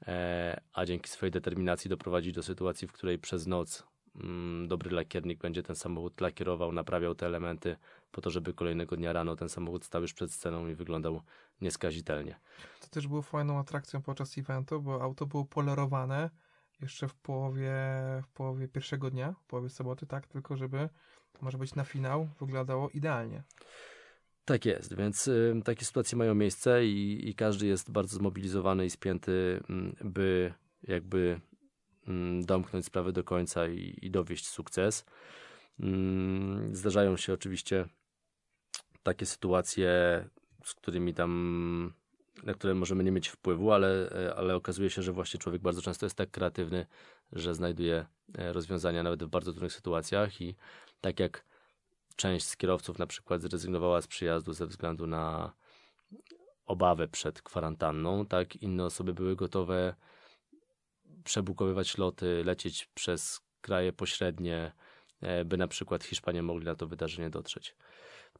[0.06, 5.40] e, a dzięki swojej determinacji doprowadzić do sytuacji, w której przez noc mm, dobry lakiernik
[5.40, 7.76] będzie ten samochód lakierował, naprawiał te elementy
[8.12, 11.22] po to, żeby kolejnego dnia rano ten samochód stał już przed sceną i wyglądał
[11.60, 12.40] nieskazitelnie.
[12.80, 16.30] To też było fajną atrakcją podczas eventu, bo auto było polerowane
[16.80, 17.74] jeszcze w połowie,
[18.22, 20.88] w połowie pierwszego dnia, w połowie soboty, tak, tylko żeby
[21.40, 23.42] może być na finał wyglądało idealnie.
[24.44, 28.90] Tak jest, więc y, takie sytuacje mają miejsce i, i każdy jest bardzo zmobilizowany i
[28.90, 31.40] spięty, mm, by jakby
[32.06, 35.04] mm, domknąć sprawę do końca i, i dowieść sukces.
[35.80, 37.88] Mm, Zdarzają się oczywiście
[39.02, 39.88] takie sytuacje,
[40.64, 41.94] z którymi tam,
[42.42, 45.82] na które możemy nie mieć wpływu, ale, e, ale okazuje się, że właśnie człowiek bardzo
[45.82, 46.86] często jest tak kreatywny,
[47.32, 48.06] że znajduje
[48.38, 50.56] e, rozwiązania nawet w bardzo trudnych sytuacjach i
[51.00, 51.44] tak jak
[52.16, 55.52] część z kierowców na przykład zrezygnowała z przyjazdu ze względu na
[56.66, 59.94] obawę przed kwarantanną, tak inne osoby były gotowe
[61.24, 64.72] przebukowywać loty, lecieć przez kraje pośrednie,
[65.44, 67.76] by na przykład Hiszpanie mogli na to wydarzenie dotrzeć.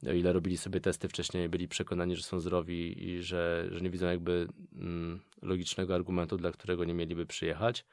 [0.07, 3.91] O ile robili sobie testy wcześniej, byli przekonani, że są zdrowi i że, że nie
[3.91, 7.85] widzą jakby mm, logicznego argumentu, dla którego nie mieliby przyjechać,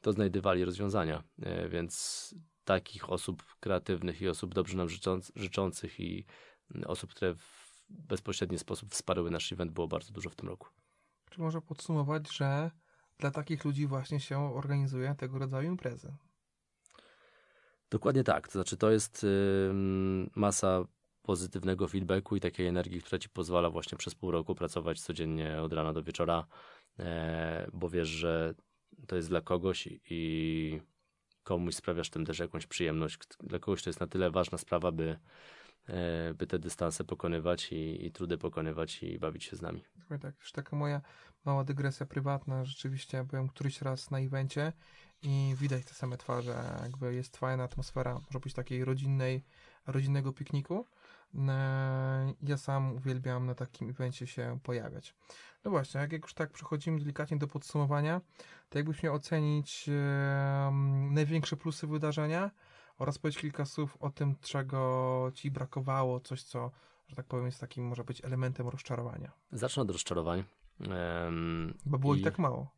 [0.00, 1.22] to znajdywali rozwiązania.
[1.42, 6.24] E, Więc takich osób kreatywnych i osób dobrze nam życząc, życzących i
[6.74, 10.68] mm, osób, które w bezpośredni sposób wsparły nasz event było bardzo dużo w tym roku.
[11.30, 12.70] Czy można podsumować, że
[13.18, 16.14] dla takich ludzi właśnie się organizuje tego rodzaju imprezy?
[17.94, 18.48] Dokładnie tak.
[18.48, 19.26] To znaczy, to jest
[20.34, 20.84] masa
[21.22, 25.72] pozytywnego feedbacku i takiej energii, która ci pozwala właśnie przez pół roku pracować codziennie od
[25.72, 26.46] rana do wieczora,
[26.98, 28.54] e, bo wiesz, że
[29.06, 30.80] to jest dla kogoś i,
[31.42, 33.18] komuś sprawiasz tym też jakąś przyjemność.
[33.40, 35.18] Dla kogoś to jest na tyle ważna sprawa, by,
[35.88, 39.84] e, by te dystanse pokonywać i, i trudy pokonywać i bawić się z nami.
[40.20, 41.00] Tak, już taka moja
[41.44, 42.64] mała dygresja prywatna.
[42.64, 44.72] Rzeczywiście byłem któryś raz na evencie
[45.24, 46.78] i widać te same twarze.
[46.82, 49.44] Jakby jest fajna atmosfera, może być takiej rodzinnej,
[49.86, 50.86] rodzinnego pikniku.
[51.48, 55.14] E, Ja sam uwielbiam na takim evencie się pojawiać.
[55.64, 58.20] No właśnie, jak już tak przechodzimy delikatnie do podsumowania,
[58.68, 59.90] to jakbyś miał ocenić
[61.10, 62.50] największe plusy wydarzenia
[62.98, 66.70] oraz powiedz kilka słów o tym, czego ci brakowało, coś, co,
[67.08, 69.32] że tak powiem, jest takim, może być elementem rozczarowania.
[69.52, 70.44] Zacznę od rozczarowań.
[71.86, 72.70] Bo było I- ich tak mało.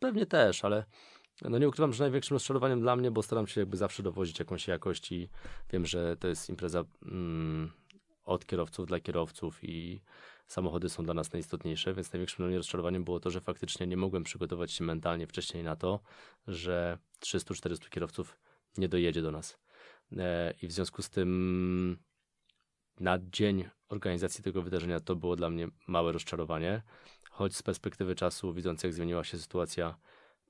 [0.00, 0.84] Pewnie też, ale
[1.50, 4.68] no nie ukrywam, że największym rozczarowaniem dla mnie, bo staram się jakby zawsze dowozić jakąś
[4.68, 5.28] jakość i
[5.72, 7.70] wiem, że to jest impreza mm,
[8.24, 10.00] od kierowców dla kierowców i
[10.46, 13.96] samochody są dla nas najistotniejsze, więc największym dla mnie rozczarowaniem było to, że faktycznie nie
[13.96, 16.00] mogłem przygotować się mentalnie wcześniej na to,
[16.46, 18.38] że 300-400 kierowców
[18.78, 19.58] nie dojedzie do nas.
[20.16, 21.98] E, I w związku z tym
[23.00, 26.82] na dzień organizacji tego wydarzenia to było dla mnie małe rozczarowanie,
[27.30, 29.94] choć z perspektywy czasu, widząc jak zmieniła się sytuacja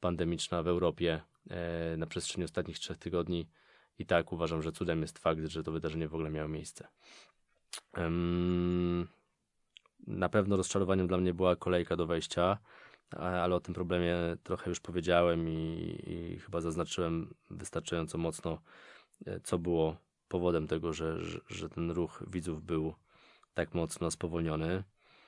[0.03, 3.49] pandemiczna w Europie e, na przestrzeni ostatnich trzech tygodni,
[3.99, 6.89] i tak uważam, że cudem jest fakt, że to wydarzenie w ogóle miało miejsce.
[10.07, 12.59] Na pewno rozczarowaniem dla mnie była kolejka do wejścia,
[13.11, 18.59] ale o tym problemie trochę już powiedziałem i, i chyba zaznaczyłem wystarczająco mocno,
[19.27, 19.97] e, co było
[20.29, 22.95] powodem tego, że, że, że ten ruch widzów był
[23.55, 24.85] tak mocno spowolniony.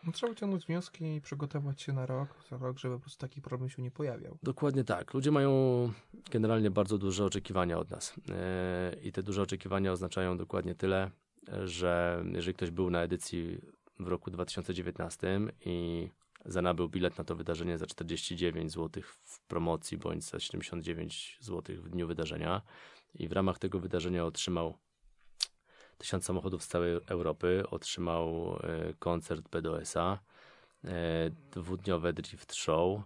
[0.07, 3.43] No, trzeba wyciągnąć wnioski i przygotować się na rok, za rok, żeby po prostu taki
[3.43, 4.39] problem się nie pojawiał.
[4.43, 5.15] Dokładnie tak.
[5.15, 5.53] Ludzie mają
[6.31, 8.15] generalnie bardzo duże oczekiwania od nas.
[8.29, 11.11] E, I te duże oczekiwania oznaczają dokładnie tyle,
[11.65, 13.61] że jeżeli ktoś był na edycji
[14.01, 16.09] w roku 2019 i
[16.45, 21.91] zanabył bilet na to wydarzenie za 49 zł w promocji bądź za 79 zł w
[21.91, 22.63] dniu wydarzenia
[23.15, 24.79] i w ramach tego wydarzenia otrzymał
[25.99, 30.19] tysiąc samochodów z całej Europy, otrzymał e, koncert BDS-a,
[30.85, 33.01] e, dwudniowe drift show,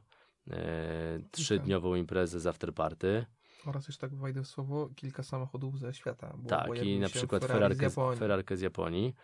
[0.50, 3.26] e, trzydniową imprezę z afterparty.
[3.66, 6.36] Oraz jeszcze tak wejdę w słowo, kilka samochodów ze świata.
[6.48, 8.18] Tak, i na przykład Ferrarkę z, Japonii.
[8.18, 9.14] Ferrarkę z Japonii.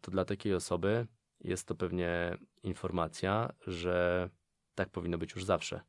[0.00, 1.06] To dla takiej osoby
[1.40, 4.28] jest to pewnie informacja, że
[4.74, 5.80] tak powinno być już zawsze.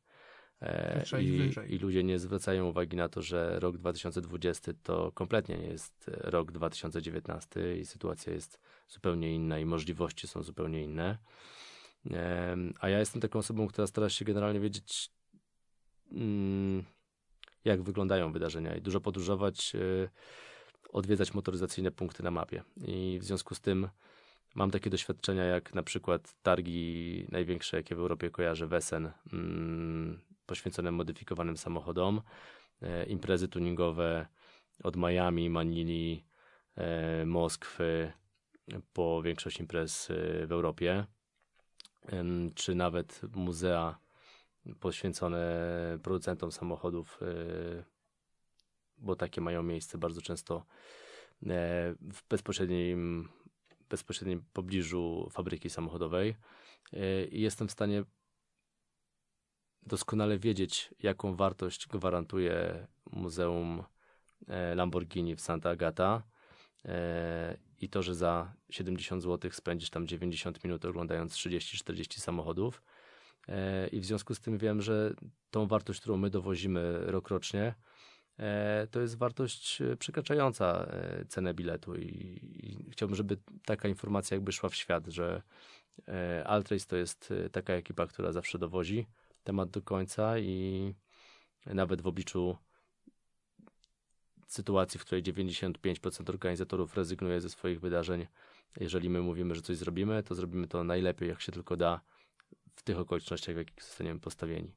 [0.62, 1.50] E, i.
[1.68, 6.52] I ludzie nie zwracają uwagi na to, że rok 2020 to kompletnie nie jest rok
[6.52, 11.18] 2019 i sytuacja jest zupełnie inna i możliwości są zupełnie inne.
[12.80, 15.10] A ja jestem taką osobą, która stara się generalnie wiedzieć,
[16.12, 16.84] mm,
[17.64, 20.08] jak wyglądają wydarzenia i dużo podróżować, y,
[20.92, 22.62] odwiedzać motoryzacyjne punkty na mapie.
[22.86, 23.88] I w związku z tym
[24.54, 30.90] mam takie doświadczenia, jak na przykład targi największe, jakie w Europie kojarzę, Wesen, mm, poświęcone
[30.90, 32.22] modyfikowanym samochodom,
[32.82, 34.26] e, imprezy tuningowe
[34.82, 36.26] od Miami, Manili,
[36.76, 38.12] e, Moskwy,
[38.92, 41.06] po większość imprez e, w Europie,
[42.54, 43.98] czy nawet muzea
[44.80, 45.68] poświęcone
[46.02, 47.20] producentom samochodów,
[48.98, 50.66] bo takie mają miejsce bardzo często
[52.00, 53.28] w bezpośrednim,
[53.90, 56.36] bezpośrednim pobliżu fabryki samochodowej.
[57.30, 58.04] I jestem w stanie
[59.86, 63.82] doskonale wiedzieć, jaką wartość gwarantuje Muzeum
[64.48, 66.22] e, Lamborghini w Santa Agata.
[66.84, 72.82] E, I to, że za 70 zł spędzisz tam 90 minut oglądając 30-40 samochodów.
[73.48, 75.14] E, I w związku z tym wiem, że
[75.50, 77.74] tą wartość, którą my dowozimy rokrocznie,
[78.90, 80.86] to jest wartość przekraczająca
[81.28, 81.96] cenę biletu.
[81.96, 85.42] I, I chciałbym, żeby taka informacja jakby szła w świat, że
[86.44, 89.06] Altrace to jest taka ekipa, która zawsze dowozi
[89.44, 90.94] temat do końca i
[91.66, 92.56] nawet w obliczu
[94.46, 98.26] sytuacji, w której 95% organizatorów rezygnuje ze swoich wydarzeń,
[98.80, 102.00] jeżeli my mówimy, że coś zrobimy, to zrobimy to najlepiej, jak się tylko da,
[102.76, 104.74] w tych okolicznościach, w jakich zostaniemy postawieni.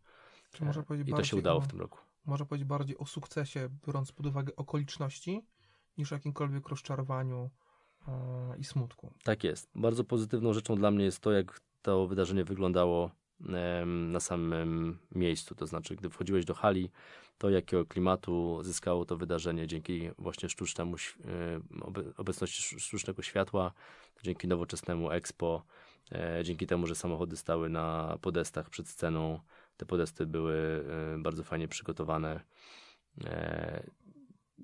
[0.52, 2.00] Czy można powiedzieć I to bardziej się udało o, w tym roku.
[2.26, 5.46] Można powiedzieć bardziej o sukcesie, biorąc pod uwagę okoliczności,
[5.98, 7.50] niż o jakimkolwiek rozczarowaniu
[8.08, 9.14] e, i smutku.
[9.24, 9.70] Tak jest.
[9.76, 13.12] Bardzo pozytywną rzeczą dla mnie jest to, jak to wydarzenie wyglądało
[13.86, 15.56] na samym miejscu.
[15.56, 16.90] To znaczy, gdy wchodziłeś do hali,
[17.38, 20.96] to jakiego klimatu zyskało to wydarzenie dzięki właśnie sztucznemu,
[22.18, 23.72] obecności sz- sztucznego światła,
[24.24, 25.64] dzięki nowoczesnemu expo,
[26.12, 29.40] e, dzięki temu, że samochody stały na podestach przed sceną.
[29.78, 30.86] Te podesty były
[31.20, 32.40] bardzo fajnie przygotowane.
[33.26, 33.84] E,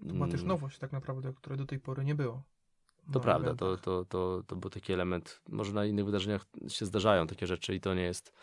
[0.07, 2.43] To była też mm, nowość tak naprawdę, której do tej pory nie było.
[3.11, 6.85] To na prawda, to, to, to, to był taki element, może na innych wydarzeniach się
[6.85, 8.33] zdarzają takie rzeczy i to nie jest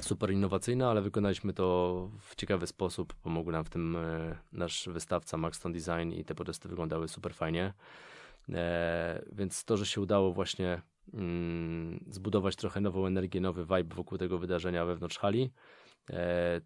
[0.00, 3.14] super innowacyjne, ale wykonaliśmy to w ciekawy sposób.
[3.14, 7.74] Pomógł nam w tym e, nasz wystawca Maxton Design i te podesty wyglądały super fajnie.
[8.48, 10.82] E, więc to, że się udało właśnie
[11.14, 15.52] mm, zbudować trochę nową energię, nowy vibe wokół tego wydarzenia wewnątrz hali,
[16.10, 16.60] e,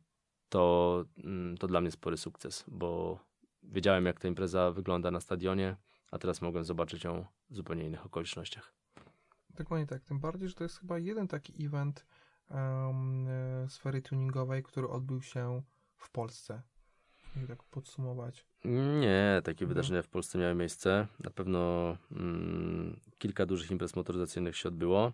[0.49, 3.19] to, mm, to dla mnie spory sukces, bo
[3.63, 5.77] wiedziałem, jak ta impreza wygląda na stadionie,
[6.13, 8.73] a teraz mogłem zobaczyć ją w zupełnie innych okolicznościach.
[9.51, 10.03] Dokładnie tak.
[10.03, 12.07] Tym bardziej, że to jest chyba jeden taki event
[12.51, 13.27] um,
[13.69, 15.63] sfery tuningowej, który odbył się
[15.97, 16.63] w Polsce.
[17.45, 18.47] I tak podsumować.
[19.01, 19.69] Nie, takie Mhm.
[19.69, 21.07] wydarzenia w Polsce miały miejsce.
[21.21, 25.13] Na pewno mm, kilka dużych imprez motoryzacyjnych się odbyło.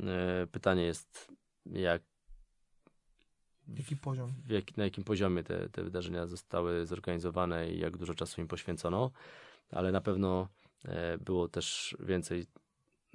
[0.00, 1.32] E, pytanie jest,
[1.66, 2.02] jak,
[3.68, 4.32] Jaki poziom?
[4.48, 9.10] jak, na jakim poziomie te, te wydarzenia zostały zorganizowane i jak dużo czasu im poświęcono,
[9.70, 10.48] ale na pewno
[10.84, 12.46] e, było też więcej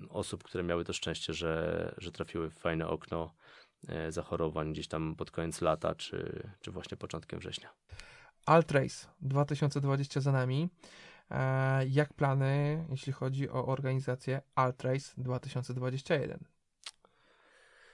[0.10, 3.34] osób, które miały to szczęście, że, że trafiły w fajne okno
[3.88, 7.70] e, zachorowań gdzieś tam pod koniec lata, czy, czy właśnie początkiem września.
[8.46, 10.70] Altrace 2020 za nami.
[11.32, 16.40] E, jak plany, jeśli chodzi o organizację Altrace 2021?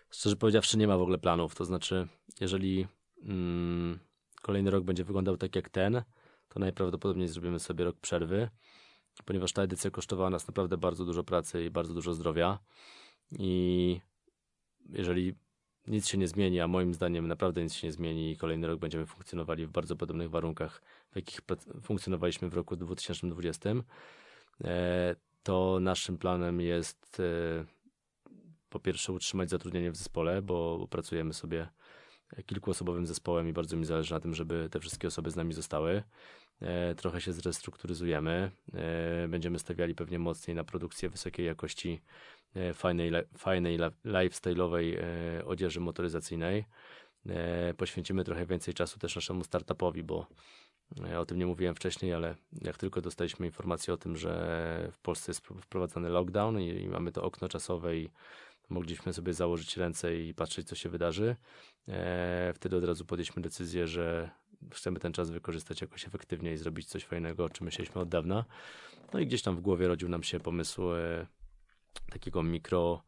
[0.10, 1.56] Szczerze powiedziawszy, nie ma w ogóle planów.
[1.56, 2.08] To znaczy,
[2.40, 2.88] jeżeli
[3.24, 4.00] mm,
[4.42, 6.04] kolejny rok będzie wyglądał tak jak ten,
[6.50, 8.50] to najprawdopodobniej zrobimy sobie rok przerwy,
[9.26, 12.60] ponieważ ta edycja kosztowała nas naprawdę bardzo dużo pracy i bardzo dużo zdrowia.
[13.32, 14.02] I
[14.90, 15.36] jeżeli
[15.88, 18.80] nic się nie zmieni, a moim zdaniem naprawdę nic się nie zmieni i kolejny rok
[18.80, 20.82] będziemy funkcjonowali w bardzo podobnych warunkach,
[21.12, 21.42] w jakich
[21.82, 23.70] funkcjonowaliśmy w roku 2020,
[24.64, 27.66] e, to naszym planem jest e,
[28.70, 31.68] po pierwsze utrzymać zatrudnienie w zespole, bo pracujemy sobie
[32.46, 36.04] kilkuosobowym zespołem i bardzo mi zależy na tym, żeby te wszystkie osoby z nami zostały.
[36.62, 38.52] E, trochę się zrestrukturyzujemy.
[38.74, 42.02] E, będziemy stawiali pewnie mocniej na produkcję wysokiej jakości
[42.56, 44.98] e, fajnej, fajnej lifestyle'owej
[45.46, 46.66] odzieży motoryzacyjnej.
[47.78, 50.28] Poświęcimy trochę więcej czasu też naszemu startupowi, bo
[51.18, 55.30] o tym nie mówiłem wcześniej, ale jak tylko dostaliśmy informację o tym, że w Polsce
[55.32, 58.10] jest wprowadzany lockdown i mamy to okno czasowe i
[58.70, 61.36] mogliśmy sobie założyć ręce i patrzeć, co się wydarzy.
[61.88, 64.30] E, wtedy od razu podjęliśmy decyzję, że
[64.74, 68.46] chcemy ten czas wykorzystać jakoś efektywnie i zrobić coś fajnego, o czym myśleliśmy od dawna.
[69.14, 71.28] No i gdzieś tam w głowie rodził nam się pomysł e,
[72.10, 73.04] takiego mikro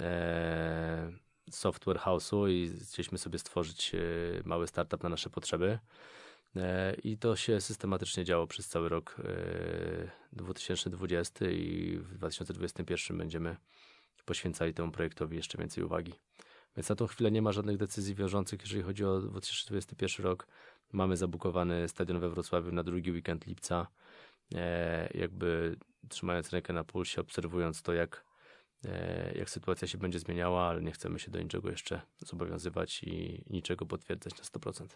[0.00, 1.12] e,
[1.50, 3.92] software house'u i chcieliśmy sobie stworzyć
[4.44, 5.78] mały startup na nasze potrzeby.
[7.04, 13.56] I to się systematycznie działo przez cały rok e, 2020 i w 2021 będziemy
[14.30, 16.14] poświęcali temu projektowi jeszcze więcej uwagi.
[16.76, 20.46] Więc na tą chwilę nie ma żadnych decyzji wiążących, jeżeli chodzi o 2021 rok.
[20.92, 23.86] Mamy zabukowany stadion we Wrocławiu na drugi weekend lipca.
[24.54, 25.76] E, jakby
[26.08, 28.24] trzymając rękę na pulsie, obserwując to, jak,
[28.84, 33.44] e, jak sytuacja się będzie zmieniała, ale nie chcemy się do niczego jeszcze zobowiązywać i
[33.50, 34.86] niczego potwierdzać na 100%.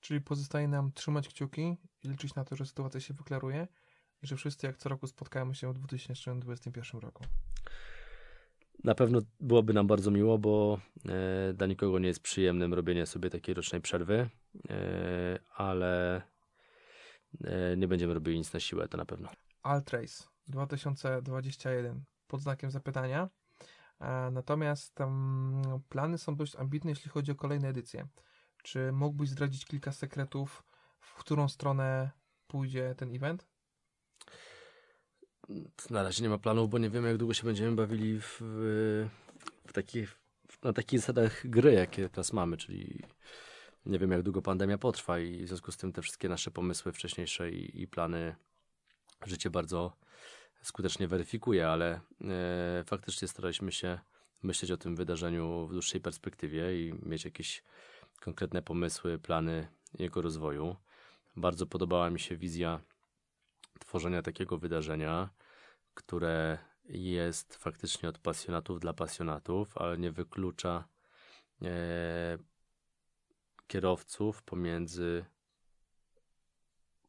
[0.00, 3.68] Czyli pozostaje nam trzymać kciuki i liczyć na to, że sytuacja się wyklaruje
[4.22, 7.24] i że wszyscy jak co roku spotkamy się w 2021 roku.
[8.84, 13.30] Na pewno byłoby nam bardzo miło, bo e, dla nikogo nie jest przyjemnym robienie sobie
[13.30, 14.30] takiej rocznej przerwy,
[14.70, 16.22] e, ale
[17.44, 19.28] e, nie będziemy robili nic na siłę, to na pewno.
[19.62, 23.28] Altrace 2021 pod znakiem zapytania.
[24.00, 24.98] E, Natomiast
[25.88, 28.08] plany są dość ambitne, jeśli chodzi o kolejne edycje.
[28.62, 30.64] Czy mógłbyś zdradzić kilka sekretów,
[31.00, 32.10] w którą stronę
[32.46, 33.46] pójdzie ten event?
[35.90, 38.38] Na razie nie ma planów, bo nie wiemy, jak długo się będziemy bawili w,
[39.66, 40.18] w takich,
[40.62, 43.02] na takich zasadach gry, jakie teraz mamy, czyli
[43.86, 46.92] nie wiem, jak długo pandemia potrwa i w związku z tym te wszystkie nasze pomysły
[46.92, 48.36] wcześniejsze i, i plany
[49.26, 49.92] życie bardzo
[50.62, 53.98] skutecznie weryfikuje, ale e, faktycznie staraliśmy się
[54.42, 57.62] myśleć o tym wydarzeniu w dłuższej perspektywie i mieć jakieś
[58.20, 60.76] konkretne pomysły, plany jego rozwoju.
[61.36, 62.80] Bardzo podobała mi się wizja
[63.78, 65.30] tworzenia takiego wydarzenia,
[65.94, 70.88] które jest faktycznie od pasjonatów dla pasjonatów, ale nie wyklucza
[71.62, 72.38] e,
[73.66, 75.24] kierowców pomiędzy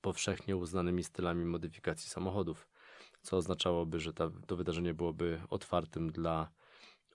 [0.02, 2.68] powszechnie uznanymi stylami modyfikacji samochodów,
[3.22, 6.50] co oznaczałoby, że ta, to wydarzenie byłoby otwartym dla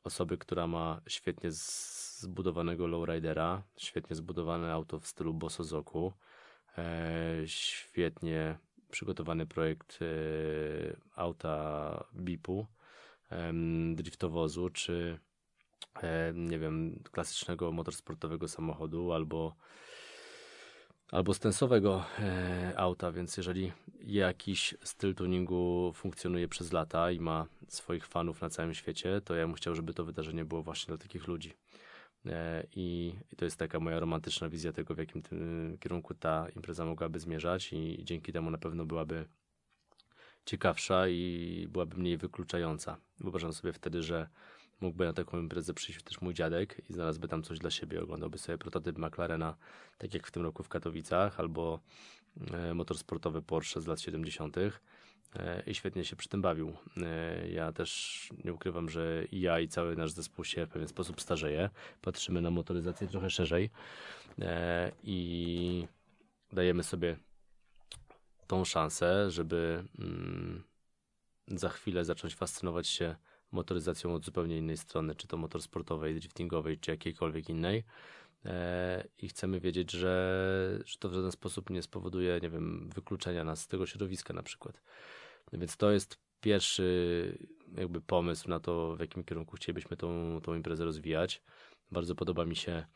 [0.05, 6.13] osoby, która ma świetnie zbudowanego lowridera, świetnie zbudowane auto w stylu Bosozoku,
[6.79, 8.59] e, świetnie
[8.95, 10.07] przygotowany projekt e,
[11.17, 12.67] auta Bipu,
[13.95, 15.19] driftowozu, czy
[16.03, 19.55] e, nie wiem, klasycznego motorsportowego samochodu, albo
[21.11, 28.07] albo stensowego e, auta, więc jeżeli jakiś styl tuningu funkcjonuje przez lata i ma swoich
[28.07, 31.27] fanów na całym świecie, to ja bym chciał, żeby to wydarzenie było właśnie dla takich
[31.27, 31.55] ludzi.
[32.27, 36.85] E, I, to jest taka moja romantyczna wizja tego, w jakim tym kierunku ta impreza
[36.85, 39.25] mogłaby zmierzać i dzięki temu na pewno byłaby
[40.47, 42.97] ciekawsza i byłaby mniej wykluczająca.
[43.21, 44.29] Wyobrażam sobie wtedy, że
[44.81, 48.03] mógłby na taką imprezę przyjść też mój dziadek i znalazłby tam coś dla siebie.
[48.03, 49.57] Oglądałby sobie prototyp McLarena,
[49.99, 51.81] tak jak w tym roku w Katowicach, albo
[52.53, 54.57] e, motorsportowy Porsche z lat 70.
[55.37, 56.73] e, i świetnie się przy tym bawił.
[56.97, 60.89] E, ja też nie ukrywam, że i ja i cały nasz zespół się w pewien
[60.89, 61.71] sposób starzeje.
[62.03, 63.71] Patrzymy na motoryzację trochę szerzej
[64.41, 65.87] e, i
[66.53, 67.17] dajemy sobie
[68.47, 70.63] tą szansę, żeby mm,
[71.49, 73.17] za chwilę zacząć fascynować się
[73.53, 77.85] motoryzacją od zupełnie innej strony, czy to motorsportowej, driftingowej, czy jakiejkolwiek innej.
[78.45, 83.45] E, I chcemy wiedzieć, że, że to w żaden sposób nie spowoduje, nie wiem, wykluczenia
[83.45, 84.83] nas z tego środowiska na przykład.
[85.53, 87.39] Więc to jest pierwszy
[87.77, 91.43] jakby pomysł na to, w jakim kierunku chcielibyśmy tą, tą imprezę rozwijać.
[91.91, 92.87] Bardzo podoba mi się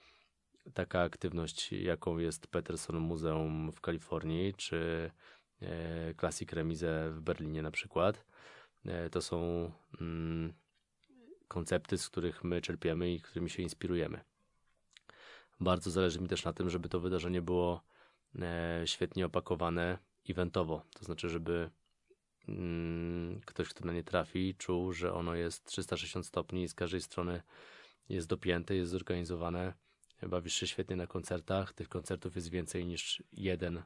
[0.74, 5.10] taka aktywność, jaką jest Peterson Muzeum w Kalifornii, czy
[5.62, 8.24] e, Classic Remise w Berlinie na przykład.
[8.84, 9.70] E, to są
[10.00, 10.52] mm,
[11.48, 14.20] koncepty, z których my czerpiemy i którymi się inspirujemy.
[15.60, 17.82] Bardzo zależy mi też na tym, żeby to wydarzenie było
[18.38, 19.98] e, świetnie opakowane
[20.28, 21.70] eventowo, to znaczy, żeby
[22.48, 27.00] mm, ktoś, kto na nie trafi, czuł, że ono jest 360 stopni i z każdej
[27.00, 27.42] strony
[28.08, 29.72] jest dopięte, jest zorganizowane.
[30.22, 31.72] Bawisz się świetnie na koncertach.
[31.72, 33.82] Tych koncertów jest więcej niż jeden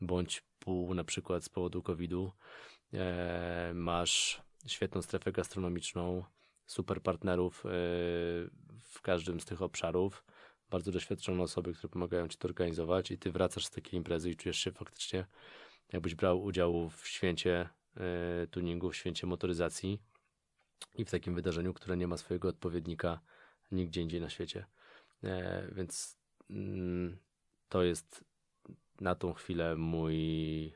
[0.00, 2.32] bądź pół, na przykład z powodu COVID-u.
[2.92, 6.24] E, masz świetną strefę gastronomiczną,
[6.66, 7.68] super partnerów e,
[8.80, 10.24] w każdym z tych obszarów,
[10.70, 14.36] bardzo doświadczone osoby, które pomagają ci to organizować i ty wracasz z takiej imprezy i
[14.36, 15.26] czujesz się faktycznie
[15.92, 20.02] jakbyś brał udział w święcie e, tuningu, w święcie motoryzacji
[20.98, 23.20] i w takim wydarzeniu, które nie ma swojego odpowiednika
[23.72, 24.66] nigdzie indziej na świecie.
[25.24, 26.18] E, więc
[26.50, 27.18] mm,
[27.68, 28.24] to jest
[29.00, 30.66] na tą chwilę mój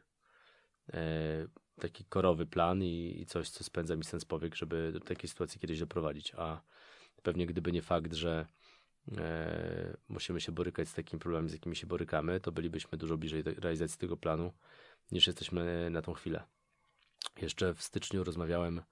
[0.93, 1.49] e,
[1.81, 5.61] taki korowy plan i, i, coś, co spędza mi sens powiek, żeby do takiej sytuacji
[5.61, 6.33] kiedyś doprowadzić.
[6.37, 6.61] A
[7.23, 8.47] pewnie gdyby nie fakt, że
[9.17, 13.43] e, musimy się borykać z takimi problemami, z jakimi się borykamy, to bylibyśmy dużo bliżej
[13.43, 14.53] realizacji tego planu
[15.13, 16.45] niż jesteśmy na tą chwilę.
[17.43, 18.83] Jeszcze w styczniu rozmawiałem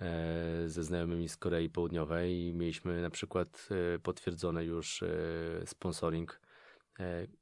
[0.00, 5.04] e, ze znajomymi z Korei Południowej i mieliśmy na przykład e, potwierdzone już
[5.64, 6.40] sponsoring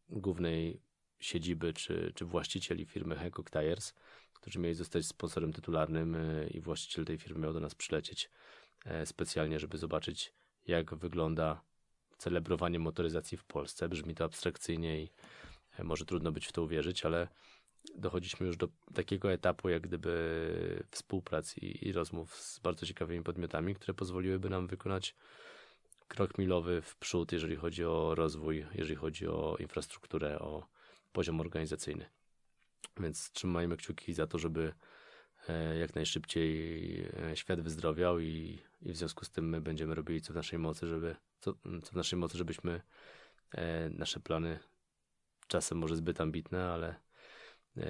[0.08, 0.82] głównej
[1.20, 3.94] siedziby czy, czy właścicieli firmy Hancock Tires,
[4.32, 6.16] którzy mieli zostać sponsorem tytularnym
[6.50, 8.30] i właściciel tej firmy miał do nas przylecieć
[9.04, 10.34] specjalnie, żeby zobaczyć
[10.66, 11.62] jak wygląda
[12.18, 13.88] celebrowanie motoryzacji w Polsce.
[13.88, 15.08] Brzmi to abstrakcyjnie i
[15.82, 17.28] może trudno być w to uwierzyć, ale
[17.94, 23.74] dochodziliśmy już do takiego etapu, jak gdyby współpracy i, i rozmów z bardzo ciekawymi podmiotami,
[23.74, 25.14] które pozwoliłyby nam wykonać
[26.08, 30.66] krok milowy w przód, jeżeli chodzi o rozwój, jeżeli chodzi o infrastrukturę, o
[31.12, 32.06] poziom organizacyjny.
[33.00, 34.95] Więc trzymajmy kciuki za to, żeby e,
[35.80, 40.32] jak najszybciej e, świat wyzdrowiał i, i w związku z tym my będziemy robili co
[40.32, 42.80] w naszej mocy, żeby co, co w naszej mocy, żebyśmy
[43.52, 44.58] e, nasze plany
[45.46, 47.06] czasem może zbyt ambitne, ale
[47.76, 47.82] E,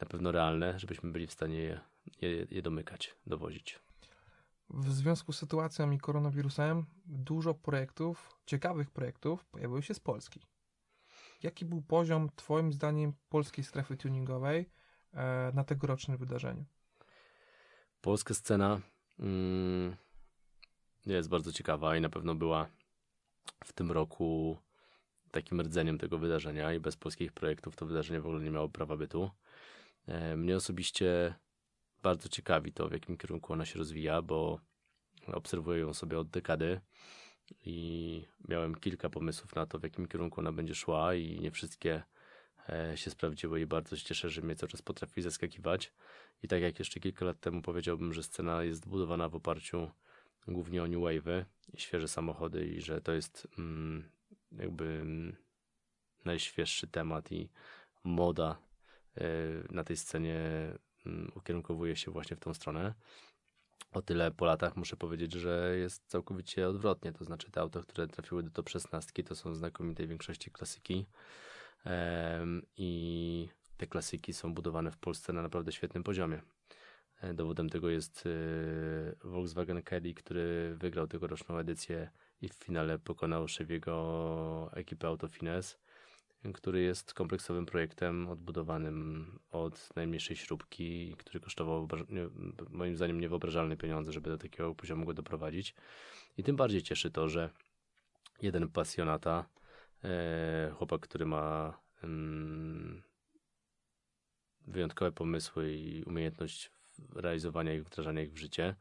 [0.00, 1.80] na pewno realne, żebyśmy byli w stanie je,
[2.20, 3.80] je, je domykać, dowozić.
[4.70, 10.40] W związku z sytuacją i koronawirusem dużo projektów, ciekawych projektów pojawiło się z Polski.
[11.42, 14.70] Jaki był poziom, Twoim zdaniem, polskiej strefy tuningowej
[15.12, 16.64] e, na tegorocznym wydarzeniu?
[18.00, 18.80] Polska scena
[19.18, 19.96] mm,
[21.06, 22.68] jest bardzo ciekawa i na pewno była
[23.64, 24.58] w tym roku
[25.30, 28.96] takim rdzeniem tego wydarzenia i bez polskich projektów to wydarzenie w ogóle nie miało prawa
[28.96, 29.30] bytu.
[30.06, 31.34] E, mnie osobiście
[32.02, 34.60] bardzo ciekawi to, w jakim kierunku ona się rozwija, bo
[35.26, 36.80] obserwuję ją sobie od dekady
[37.64, 42.02] i miałem kilka pomysłów na to, w jakim kierunku ona będzie szła i nie wszystkie
[42.94, 45.92] się sprawdziły i bardzo się cieszę, że mnie cały czas potrafi zaskakiwać.
[46.42, 49.90] I tak jak jeszcze kilka lat temu powiedziałbym, że scena jest budowana w oparciu
[50.48, 54.08] głównie o new wave'y i świeże samochody i że to jest mm,
[54.52, 55.04] jakby
[56.24, 57.48] najświeższy temat i
[58.04, 58.58] moda
[59.16, 59.22] e,
[59.70, 60.38] na tej scenie
[61.06, 62.94] mm, ukierunkowuje się właśnie w tą stronę.
[63.92, 67.12] O tyle po latach muszę powiedzieć, że jest całkowicie odwrotnie.
[67.12, 71.06] To znaczy te auta, które trafiły do top 16 to są w znakomitej większości klasyki.
[72.76, 76.42] I te klasyki są budowane w Polsce na naprawdę świetnym poziomie.
[77.20, 82.10] E, dowodem tego jest e, Volkswagen Caddy, który wygrał tegoroczną edycję
[82.40, 85.78] i w finale pokonał Chevy'ego ekipę Autofines,
[86.54, 91.88] który jest kompleksowym projektem odbudowanym od najmniejszej śrubki, który kosztował
[92.70, 95.74] moim zdaniem niewyobrażalne pieniądze, żeby do takiego poziomu go doprowadzić.
[96.36, 97.50] I tym bardziej cieszy to, że
[98.42, 99.46] jeden pasjonata,
[100.72, 103.02] chłopak, który ma mm,
[104.66, 106.70] wyjątkowe pomysły i umiejętność
[107.14, 108.74] realizowania ich, wdrażania ich w życie,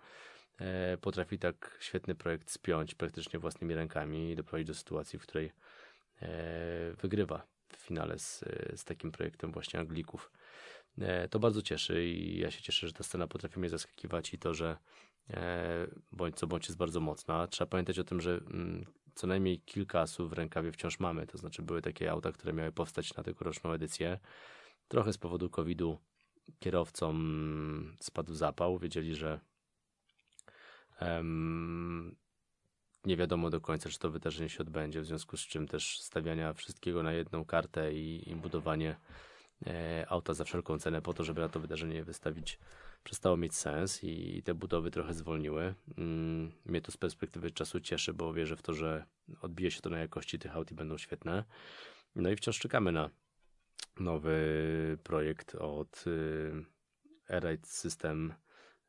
[0.59, 5.51] E, potrafi tak świetny projekt spiąć praktycznie własnymi rękami i doprowadzić do sytuacji, w której
[6.21, 8.43] e, wygrywa w finale z,
[8.75, 10.31] z takim projektem właśnie Anglików.
[10.97, 14.39] E, to bardzo cieszy i ja się cieszę, że ta scena potrafi mnie zaskakiwać i
[14.39, 14.77] to, że
[16.11, 17.47] bądź co bądź jest bardzo mocna.
[17.47, 18.85] Trzeba pamiętać o tym, że mm,
[19.15, 21.27] co najmniej kilka asów w rękawie wciąż mamy.
[21.27, 24.19] To znaczy były takie auta, które miały powstać na tegoroczną edycję.
[24.87, 25.97] Trochę z powodu COVID-u
[26.59, 28.79] kierowcom spadł zapał.
[28.79, 29.39] Wiedzieli, że
[30.99, 32.15] em,
[33.05, 36.53] nie wiadomo do końca, czy to wydarzenie się odbędzie, w związku z czym też stawiania
[36.53, 38.95] wszystkiego na jedną kartę i, i budowanie
[40.07, 42.59] auta za wszelką cenę po to, żeby na to wydarzenie wystawić,
[43.03, 45.73] przestało mieć sens i, te budowy trochę zwolniły.
[45.97, 49.05] Mm, mnie to z perspektywy czasu cieszy, bo wierzę w to, że
[49.41, 51.43] odbije się to na jakości tych aut i będą świetne.
[52.15, 53.09] No i wciąż czekamy na
[53.99, 56.65] nowy projekt od y,
[57.29, 58.33] Airride System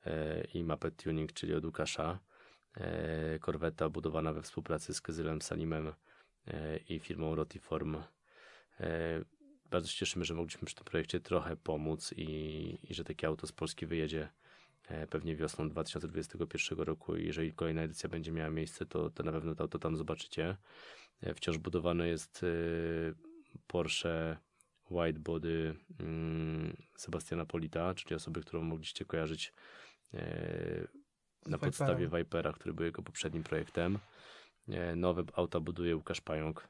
[0.07, 2.19] e, i Mapet Tuning, czyli od Łukasza.
[2.77, 5.93] E, korweta budowana we współpracy z Kezylem Salimem
[6.47, 7.97] e, i firmą Rotiform.
[9.71, 13.47] Bardzo się cieszymy, że mogliśmy przy tym projekcie trochę pomóc i, i że takie auto
[13.47, 14.29] z Polski wyjedzie
[14.89, 19.33] e, pewnie wiosną 2021 roku i jeżeli kolejna edycja będzie miała miejsce, to, to na
[19.33, 20.57] pewno to auto tam zobaczycie.
[21.21, 22.47] E, Wciąż budowane jest e,
[23.67, 24.37] Porsche
[24.91, 29.53] Widebody mm, Sebastiana Polita, czyli osoby, którą mogliście kojarzyć
[31.47, 33.99] na podstawie Vipera, który był jego poprzednim projektem.
[34.97, 36.69] Nowe auta buduje Łukasz Pająk,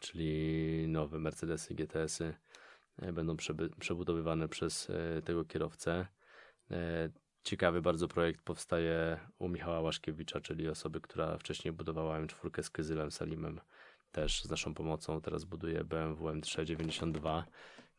[0.00, 2.34] czyli nowe Mercedesy GTS-y
[2.98, 3.36] e, będą
[3.80, 6.06] przebudowywane przez e, tego kierowcę.
[6.70, 7.10] E,
[7.42, 13.10] Ciekawy bardzo projekt powstaje u Michała Łaszkiewicza, czyli osoby, która wcześniej budowała M4 z Kyzylem
[13.10, 13.60] Salimem,
[14.12, 15.20] też z naszą pomocą.
[15.20, 17.46] Teraz buduje BMW M3 92.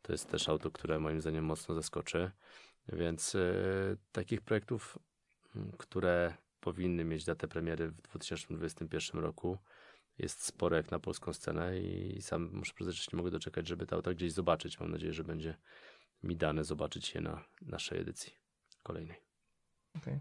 [0.02, 2.32] To jest też auto, które moim zdaniem mocno zaskoczy.
[2.88, 3.42] Więc e,
[4.12, 5.00] takich projektów
[5.78, 9.58] które powinny mieć datę premiery w 2021 roku.
[10.20, 13.96] Jest sporo jak na polską scenę i sam muszę przyznać, nie mogę doczekać, żeby te
[13.96, 14.80] auta gdzieś zobaczyć.
[14.80, 15.58] Mam nadzieję, że będzie
[16.24, 18.34] mi dane zobaczyć je na naszej edycji
[18.84, 19.18] kolejnej.
[19.98, 20.20] Okej.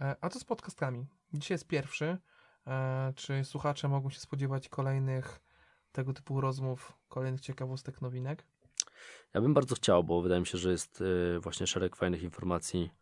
[0.00, 1.06] E, A co z podcastami?
[1.32, 2.18] Dzisiaj jest pierwszy.
[2.66, 5.40] E, Czy słuchacze mogą się spodziewać kolejnych
[5.92, 8.46] tego typu rozmów, kolejnych ciekawostek, nowinek?
[9.34, 12.82] Ja bym bardzo chciał, bo wydaje mi się, że jest y, właśnie szereg fajnych informacji
[12.82, 13.01] e,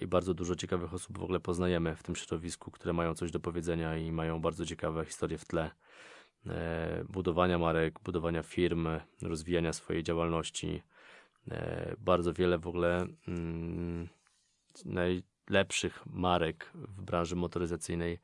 [0.00, 3.40] i bardzo dużo ciekawych osób w ogóle poznajemy w tym środowisku, które mają coś do
[3.40, 5.70] powiedzenia i mają bardzo ciekawe historie w tle
[6.46, 8.88] e, budowania marek, budowania firm,
[9.22, 10.82] rozwijania swojej działalności.
[11.50, 14.08] E, Bardzo wiele w ogóle mm,
[14.84, 18.18] najlepszych marek w branży motoryzacyjnej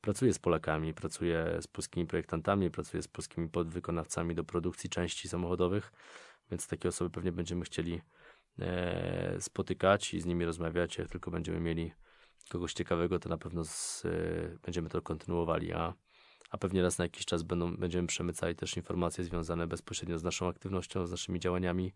[0.00, 5.92] pracuje z Polakami, pracuje z polskimi projektantami, pracuje z polskimi podwykonawcami do produkcji części samochodowych,
[6.50, 8.23] więc takie osoby pewnie będziemy chcieli e,
[9.40, 10.98] spotykać i z nimi rozmawiać.
[10.98, 11.92] Jak tylko będziemy mieli
[12.48, 15.94] kogoś ciekawego, to na pewno z, e, będziemy to kontynuowali, a,
[16.50, 20.48] a pewnie raz na jakiś czas będą, będziemy przemycali też informacje związane bezpośrednio z naszą
[20.48, 21.92] aktywnością, z naszymi działaniami,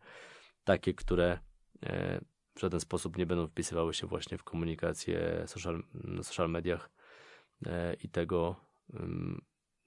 [0.65, 1.39] takie, które
[1.83, 2.21] e,
[2.55, 6.91] w żaden sposób nie będą wpisywały się właśnie w komunikację social, na social mediach
[7.67, 8.57] e, i tego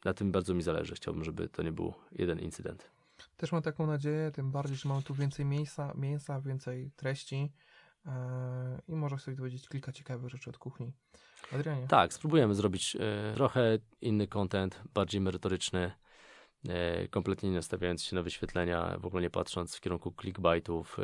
[0.05, 0.95] na tym bardzo mi zależy.
[0.95, 2.91] Chciałbym, żeby to nie był jeden incydent.
[3.37, 7.53] Też mam taką nadzieję, tym bardziej, że mamy tu więcej miejsca, mięsa, więcej treści
[8.05, 10.93] e, i może sobie dowiedzieć kilka ciekawych rzeczy od kuchni.
[11.53, 15.91] Adrianie, Tak, spróbujemy zrobić e, trochę inny content, bardziej merytoryczny,
[16.69, 20.97] e, kompletnie nie nastawiając się na wyświetlenia, w ogóle nie patrząc w kierunku clickbaitów,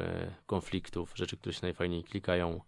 [0.46, 2.62] konfliktów, rzeczy, które się najfajniej klikają.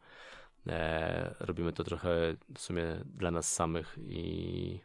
[1.39, 2.10] Robimy to trochę
[2.56, 4.80] w sumie dla nas samych i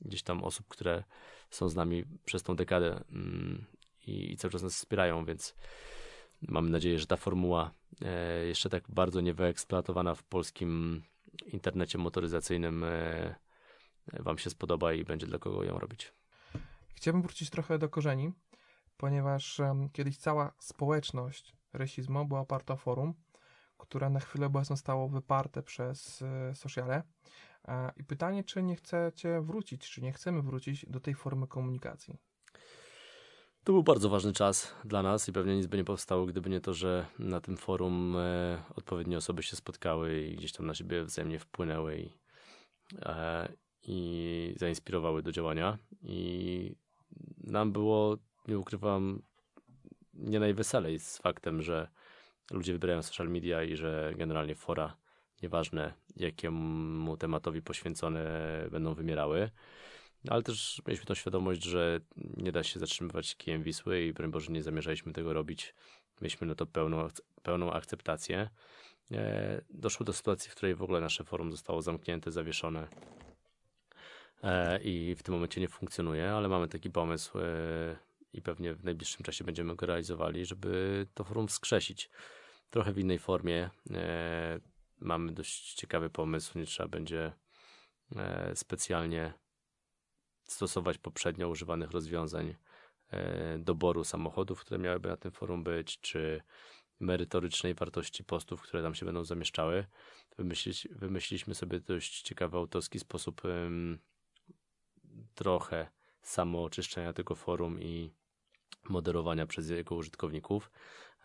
[0.00, 1.04] gdzieś tam osób, które
[1.50, 3.64] są z nami przez tą dekadę mm,
[4.06, 5.54] i, cały czas nas wspierają, więc
[6.42, 7.74] mamy nadzieję, że ta formuła
[8.04, 11.02] e, jeszcze tak bardzo nie wyeksploatowana w polskim
[11.46, 13.34] internecie motoryzacyjnym e,
[14.12, 16.12] Wam się spodoba i będzie dla kogo ją robić.
[16.94, 18.32] chciałbym wrócić trochę do korzeni,
[18.96, 19.60] ponieważ
[19.92, 23.14] kiedyś cała społeczność rasizmu była oparta o forum,
[23.78, 27.02] które na chwilę obecną zostało wyparte przez e, sociale.
[27.96, 32.18] I pytanie, czy nie chcecie wrócić, czy nie chcemy wrócić do tej formy komunikacji?
[33.64, 36.60] To był bardzo ważny czas dla nas i pewnie nic by nie powstało, gdyby nie
[36.60, 41.04] to, że na tym forum e, odpowiednie osoby się spotkały i gdzieś tam na siebie
[41.04, 42.10] wzajemnie wpłynęły i,
[43.02, 43.52] e,
[43.82, 45.78] i zainspirowały do działania.
[46.02, 46.76] I
[47.44, 49.22] nam było, nie ukrywam,
[50.14, 51.88] nie najweselej z faktem, że
[52.50, 54.96] ludzie wybierają social media i że generalnie fora,
[55.42, 58.22] nieważne jakiemu tematowi poświęcone,
[58.70, 59.50] będą wymierały.
[60.28, 62.00] Ale też mieliśmy tą świadomość, że
[62.36, 65.74] nie da się zatrzymywać kijem Wisły i broń Boże nie zamierzaliśmy tego robić.
[66.20, 67.08] Mieliśmy na to pełną,
[67.42, 68.50] pełną akceptację.
[69.12, 72.88] E, doszło do sytuacji, w której w ogóle nasze forum zostało zamknięte, zawieszone
[74.42, 77.42] e, i w tym momencie nie funkcjonuje, ale mamy taki pomysł e,
[78.32, 82.10] i pewnie w najbliższym czasie będziemy go realizowali, żeby to forum wskrzesić.
[82.70, 83.70] Trochę w innej formie.
[85.00, 87.32] Mamy dość ciekawy pomysł, nie trzeba będzie
[88.16, 89.32] e, specjalnie
[90.44, 92.54] stosować poprzednio używanych rozwiązań
[93.10, 96.42] e, doboru samochodów, które miałyby na tym forum być, czy
[97.00, 99.86] merytorycznej wartości postów, które tam się będą zamieszczały.
[100.90, 103.42] Wymyśliliśmy sobie dość ciekawy autorski sposób
[105.34, 105.90] trochę
[106.22, 108.14] samooczyszczenia tego forum i
[108.88, 110.70] moderowania przez jego użytkowników.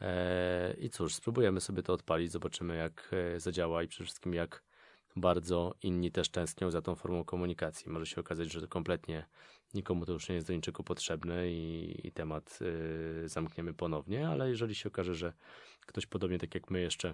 [0.02, 4.64] E, I cóż, spróbujemy sobie to odpalić, zobaczymy jak e, zadziała i przede wszystkim jak
[5.16, 7.92] bardzo inni też tęsknią za tą formą komunikacji.
[7.92, 9.26] Może się okazać, że kompletnie
[9.74, 14.50] nikomu to już nie jest do niczego potrzebne i, i temat y, zamkniemy ponownie, ale
[14.50, 15.34] jeżeli się okaże, że
[15.86, 17.14] ktoś podobnie tak jak my jeszcze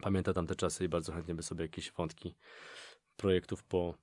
[0.00, 2.34] pamięta tamte czasy i bardzo chętnie by sobie jakieś wątki
[3.16, 3.94] projektów po,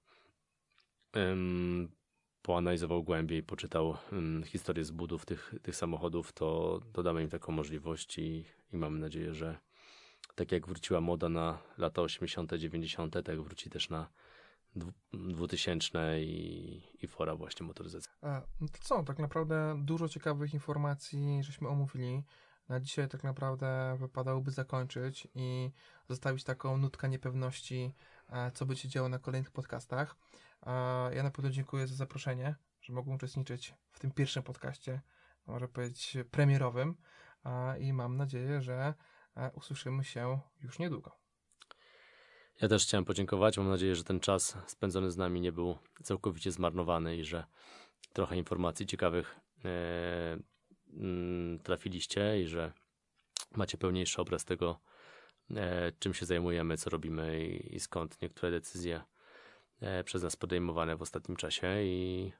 [1.18, 1.92] ym,
[2.42, 8.46] poanalizował głębiej, poczytał ym, historię zbudów tych, tych samochodów, to dodamy im taką możliwość i,
[8.74, 9.58] i mamy nadzieję, że
[10.36, 14.10] tak jak wróciła moda na lata 80., 90., tak wróci też na
[14.76, 18.12] dwu- 2000 i, i fora właśnie motoryzacji.
[18.24, 22.24] E, No to co, tak naprawdę dużo ciekawych informacji żeśmy omówili.
[22.70, 25.72] Na dzisiaj tak naprawdę wypadałoby zakończyć i
[26.10, 27.94] zostawić taką nutkę niepewności,
[28.30, 30.16] e, co się działo na kolejnych podcastach.
[30.66, 30.72] E,
[31.16, 35.02] Ja na pewno dziękuję za zaproszenie, że mogłem uczestniczyć w tym pierwszym podcaście,
[35.48, 36.98] można powiedzieć premierowym
[37.80, 38.94] i mam nadzieję, że
[39.36, 41.22] e, usłyszymy się już niedługo.
[42.62, 43.58] Ja też chciałem podziękować.
[43.58, 47.44] Mam nadzieję, że ten czas spędzony z nami nie był całkowicie zmarnowany i że
[48.14, 50.38] trochę informacji ciekawych e,
[50.94, 52.74] mm, trafiliście i że
[53.56, 54.80] macie pełniejszy obraz tego,
[55.56, 59.02] e, czym się zajmujemy, co robimy i, skąd niektóre decyzje
[60.06, 61.84] przez nas podejmowane w ostatnim czasie.
[61.84, 62.32] I,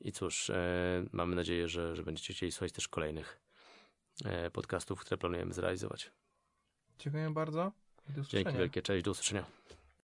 [0.00, 3.40] i cóż, e, mamy nadzieję, że, że będziecie chcieli słuchać też kolejnych
[4.24, 6.10] e, podcastów, które planujemy zrealizować.
[6.98, 7.72] Dziękuję bardzo
[8.10, 8.44] i do usłyszenia.
[8.44, 9.44] Dzięki wielkie, cześć, do usłyszenia.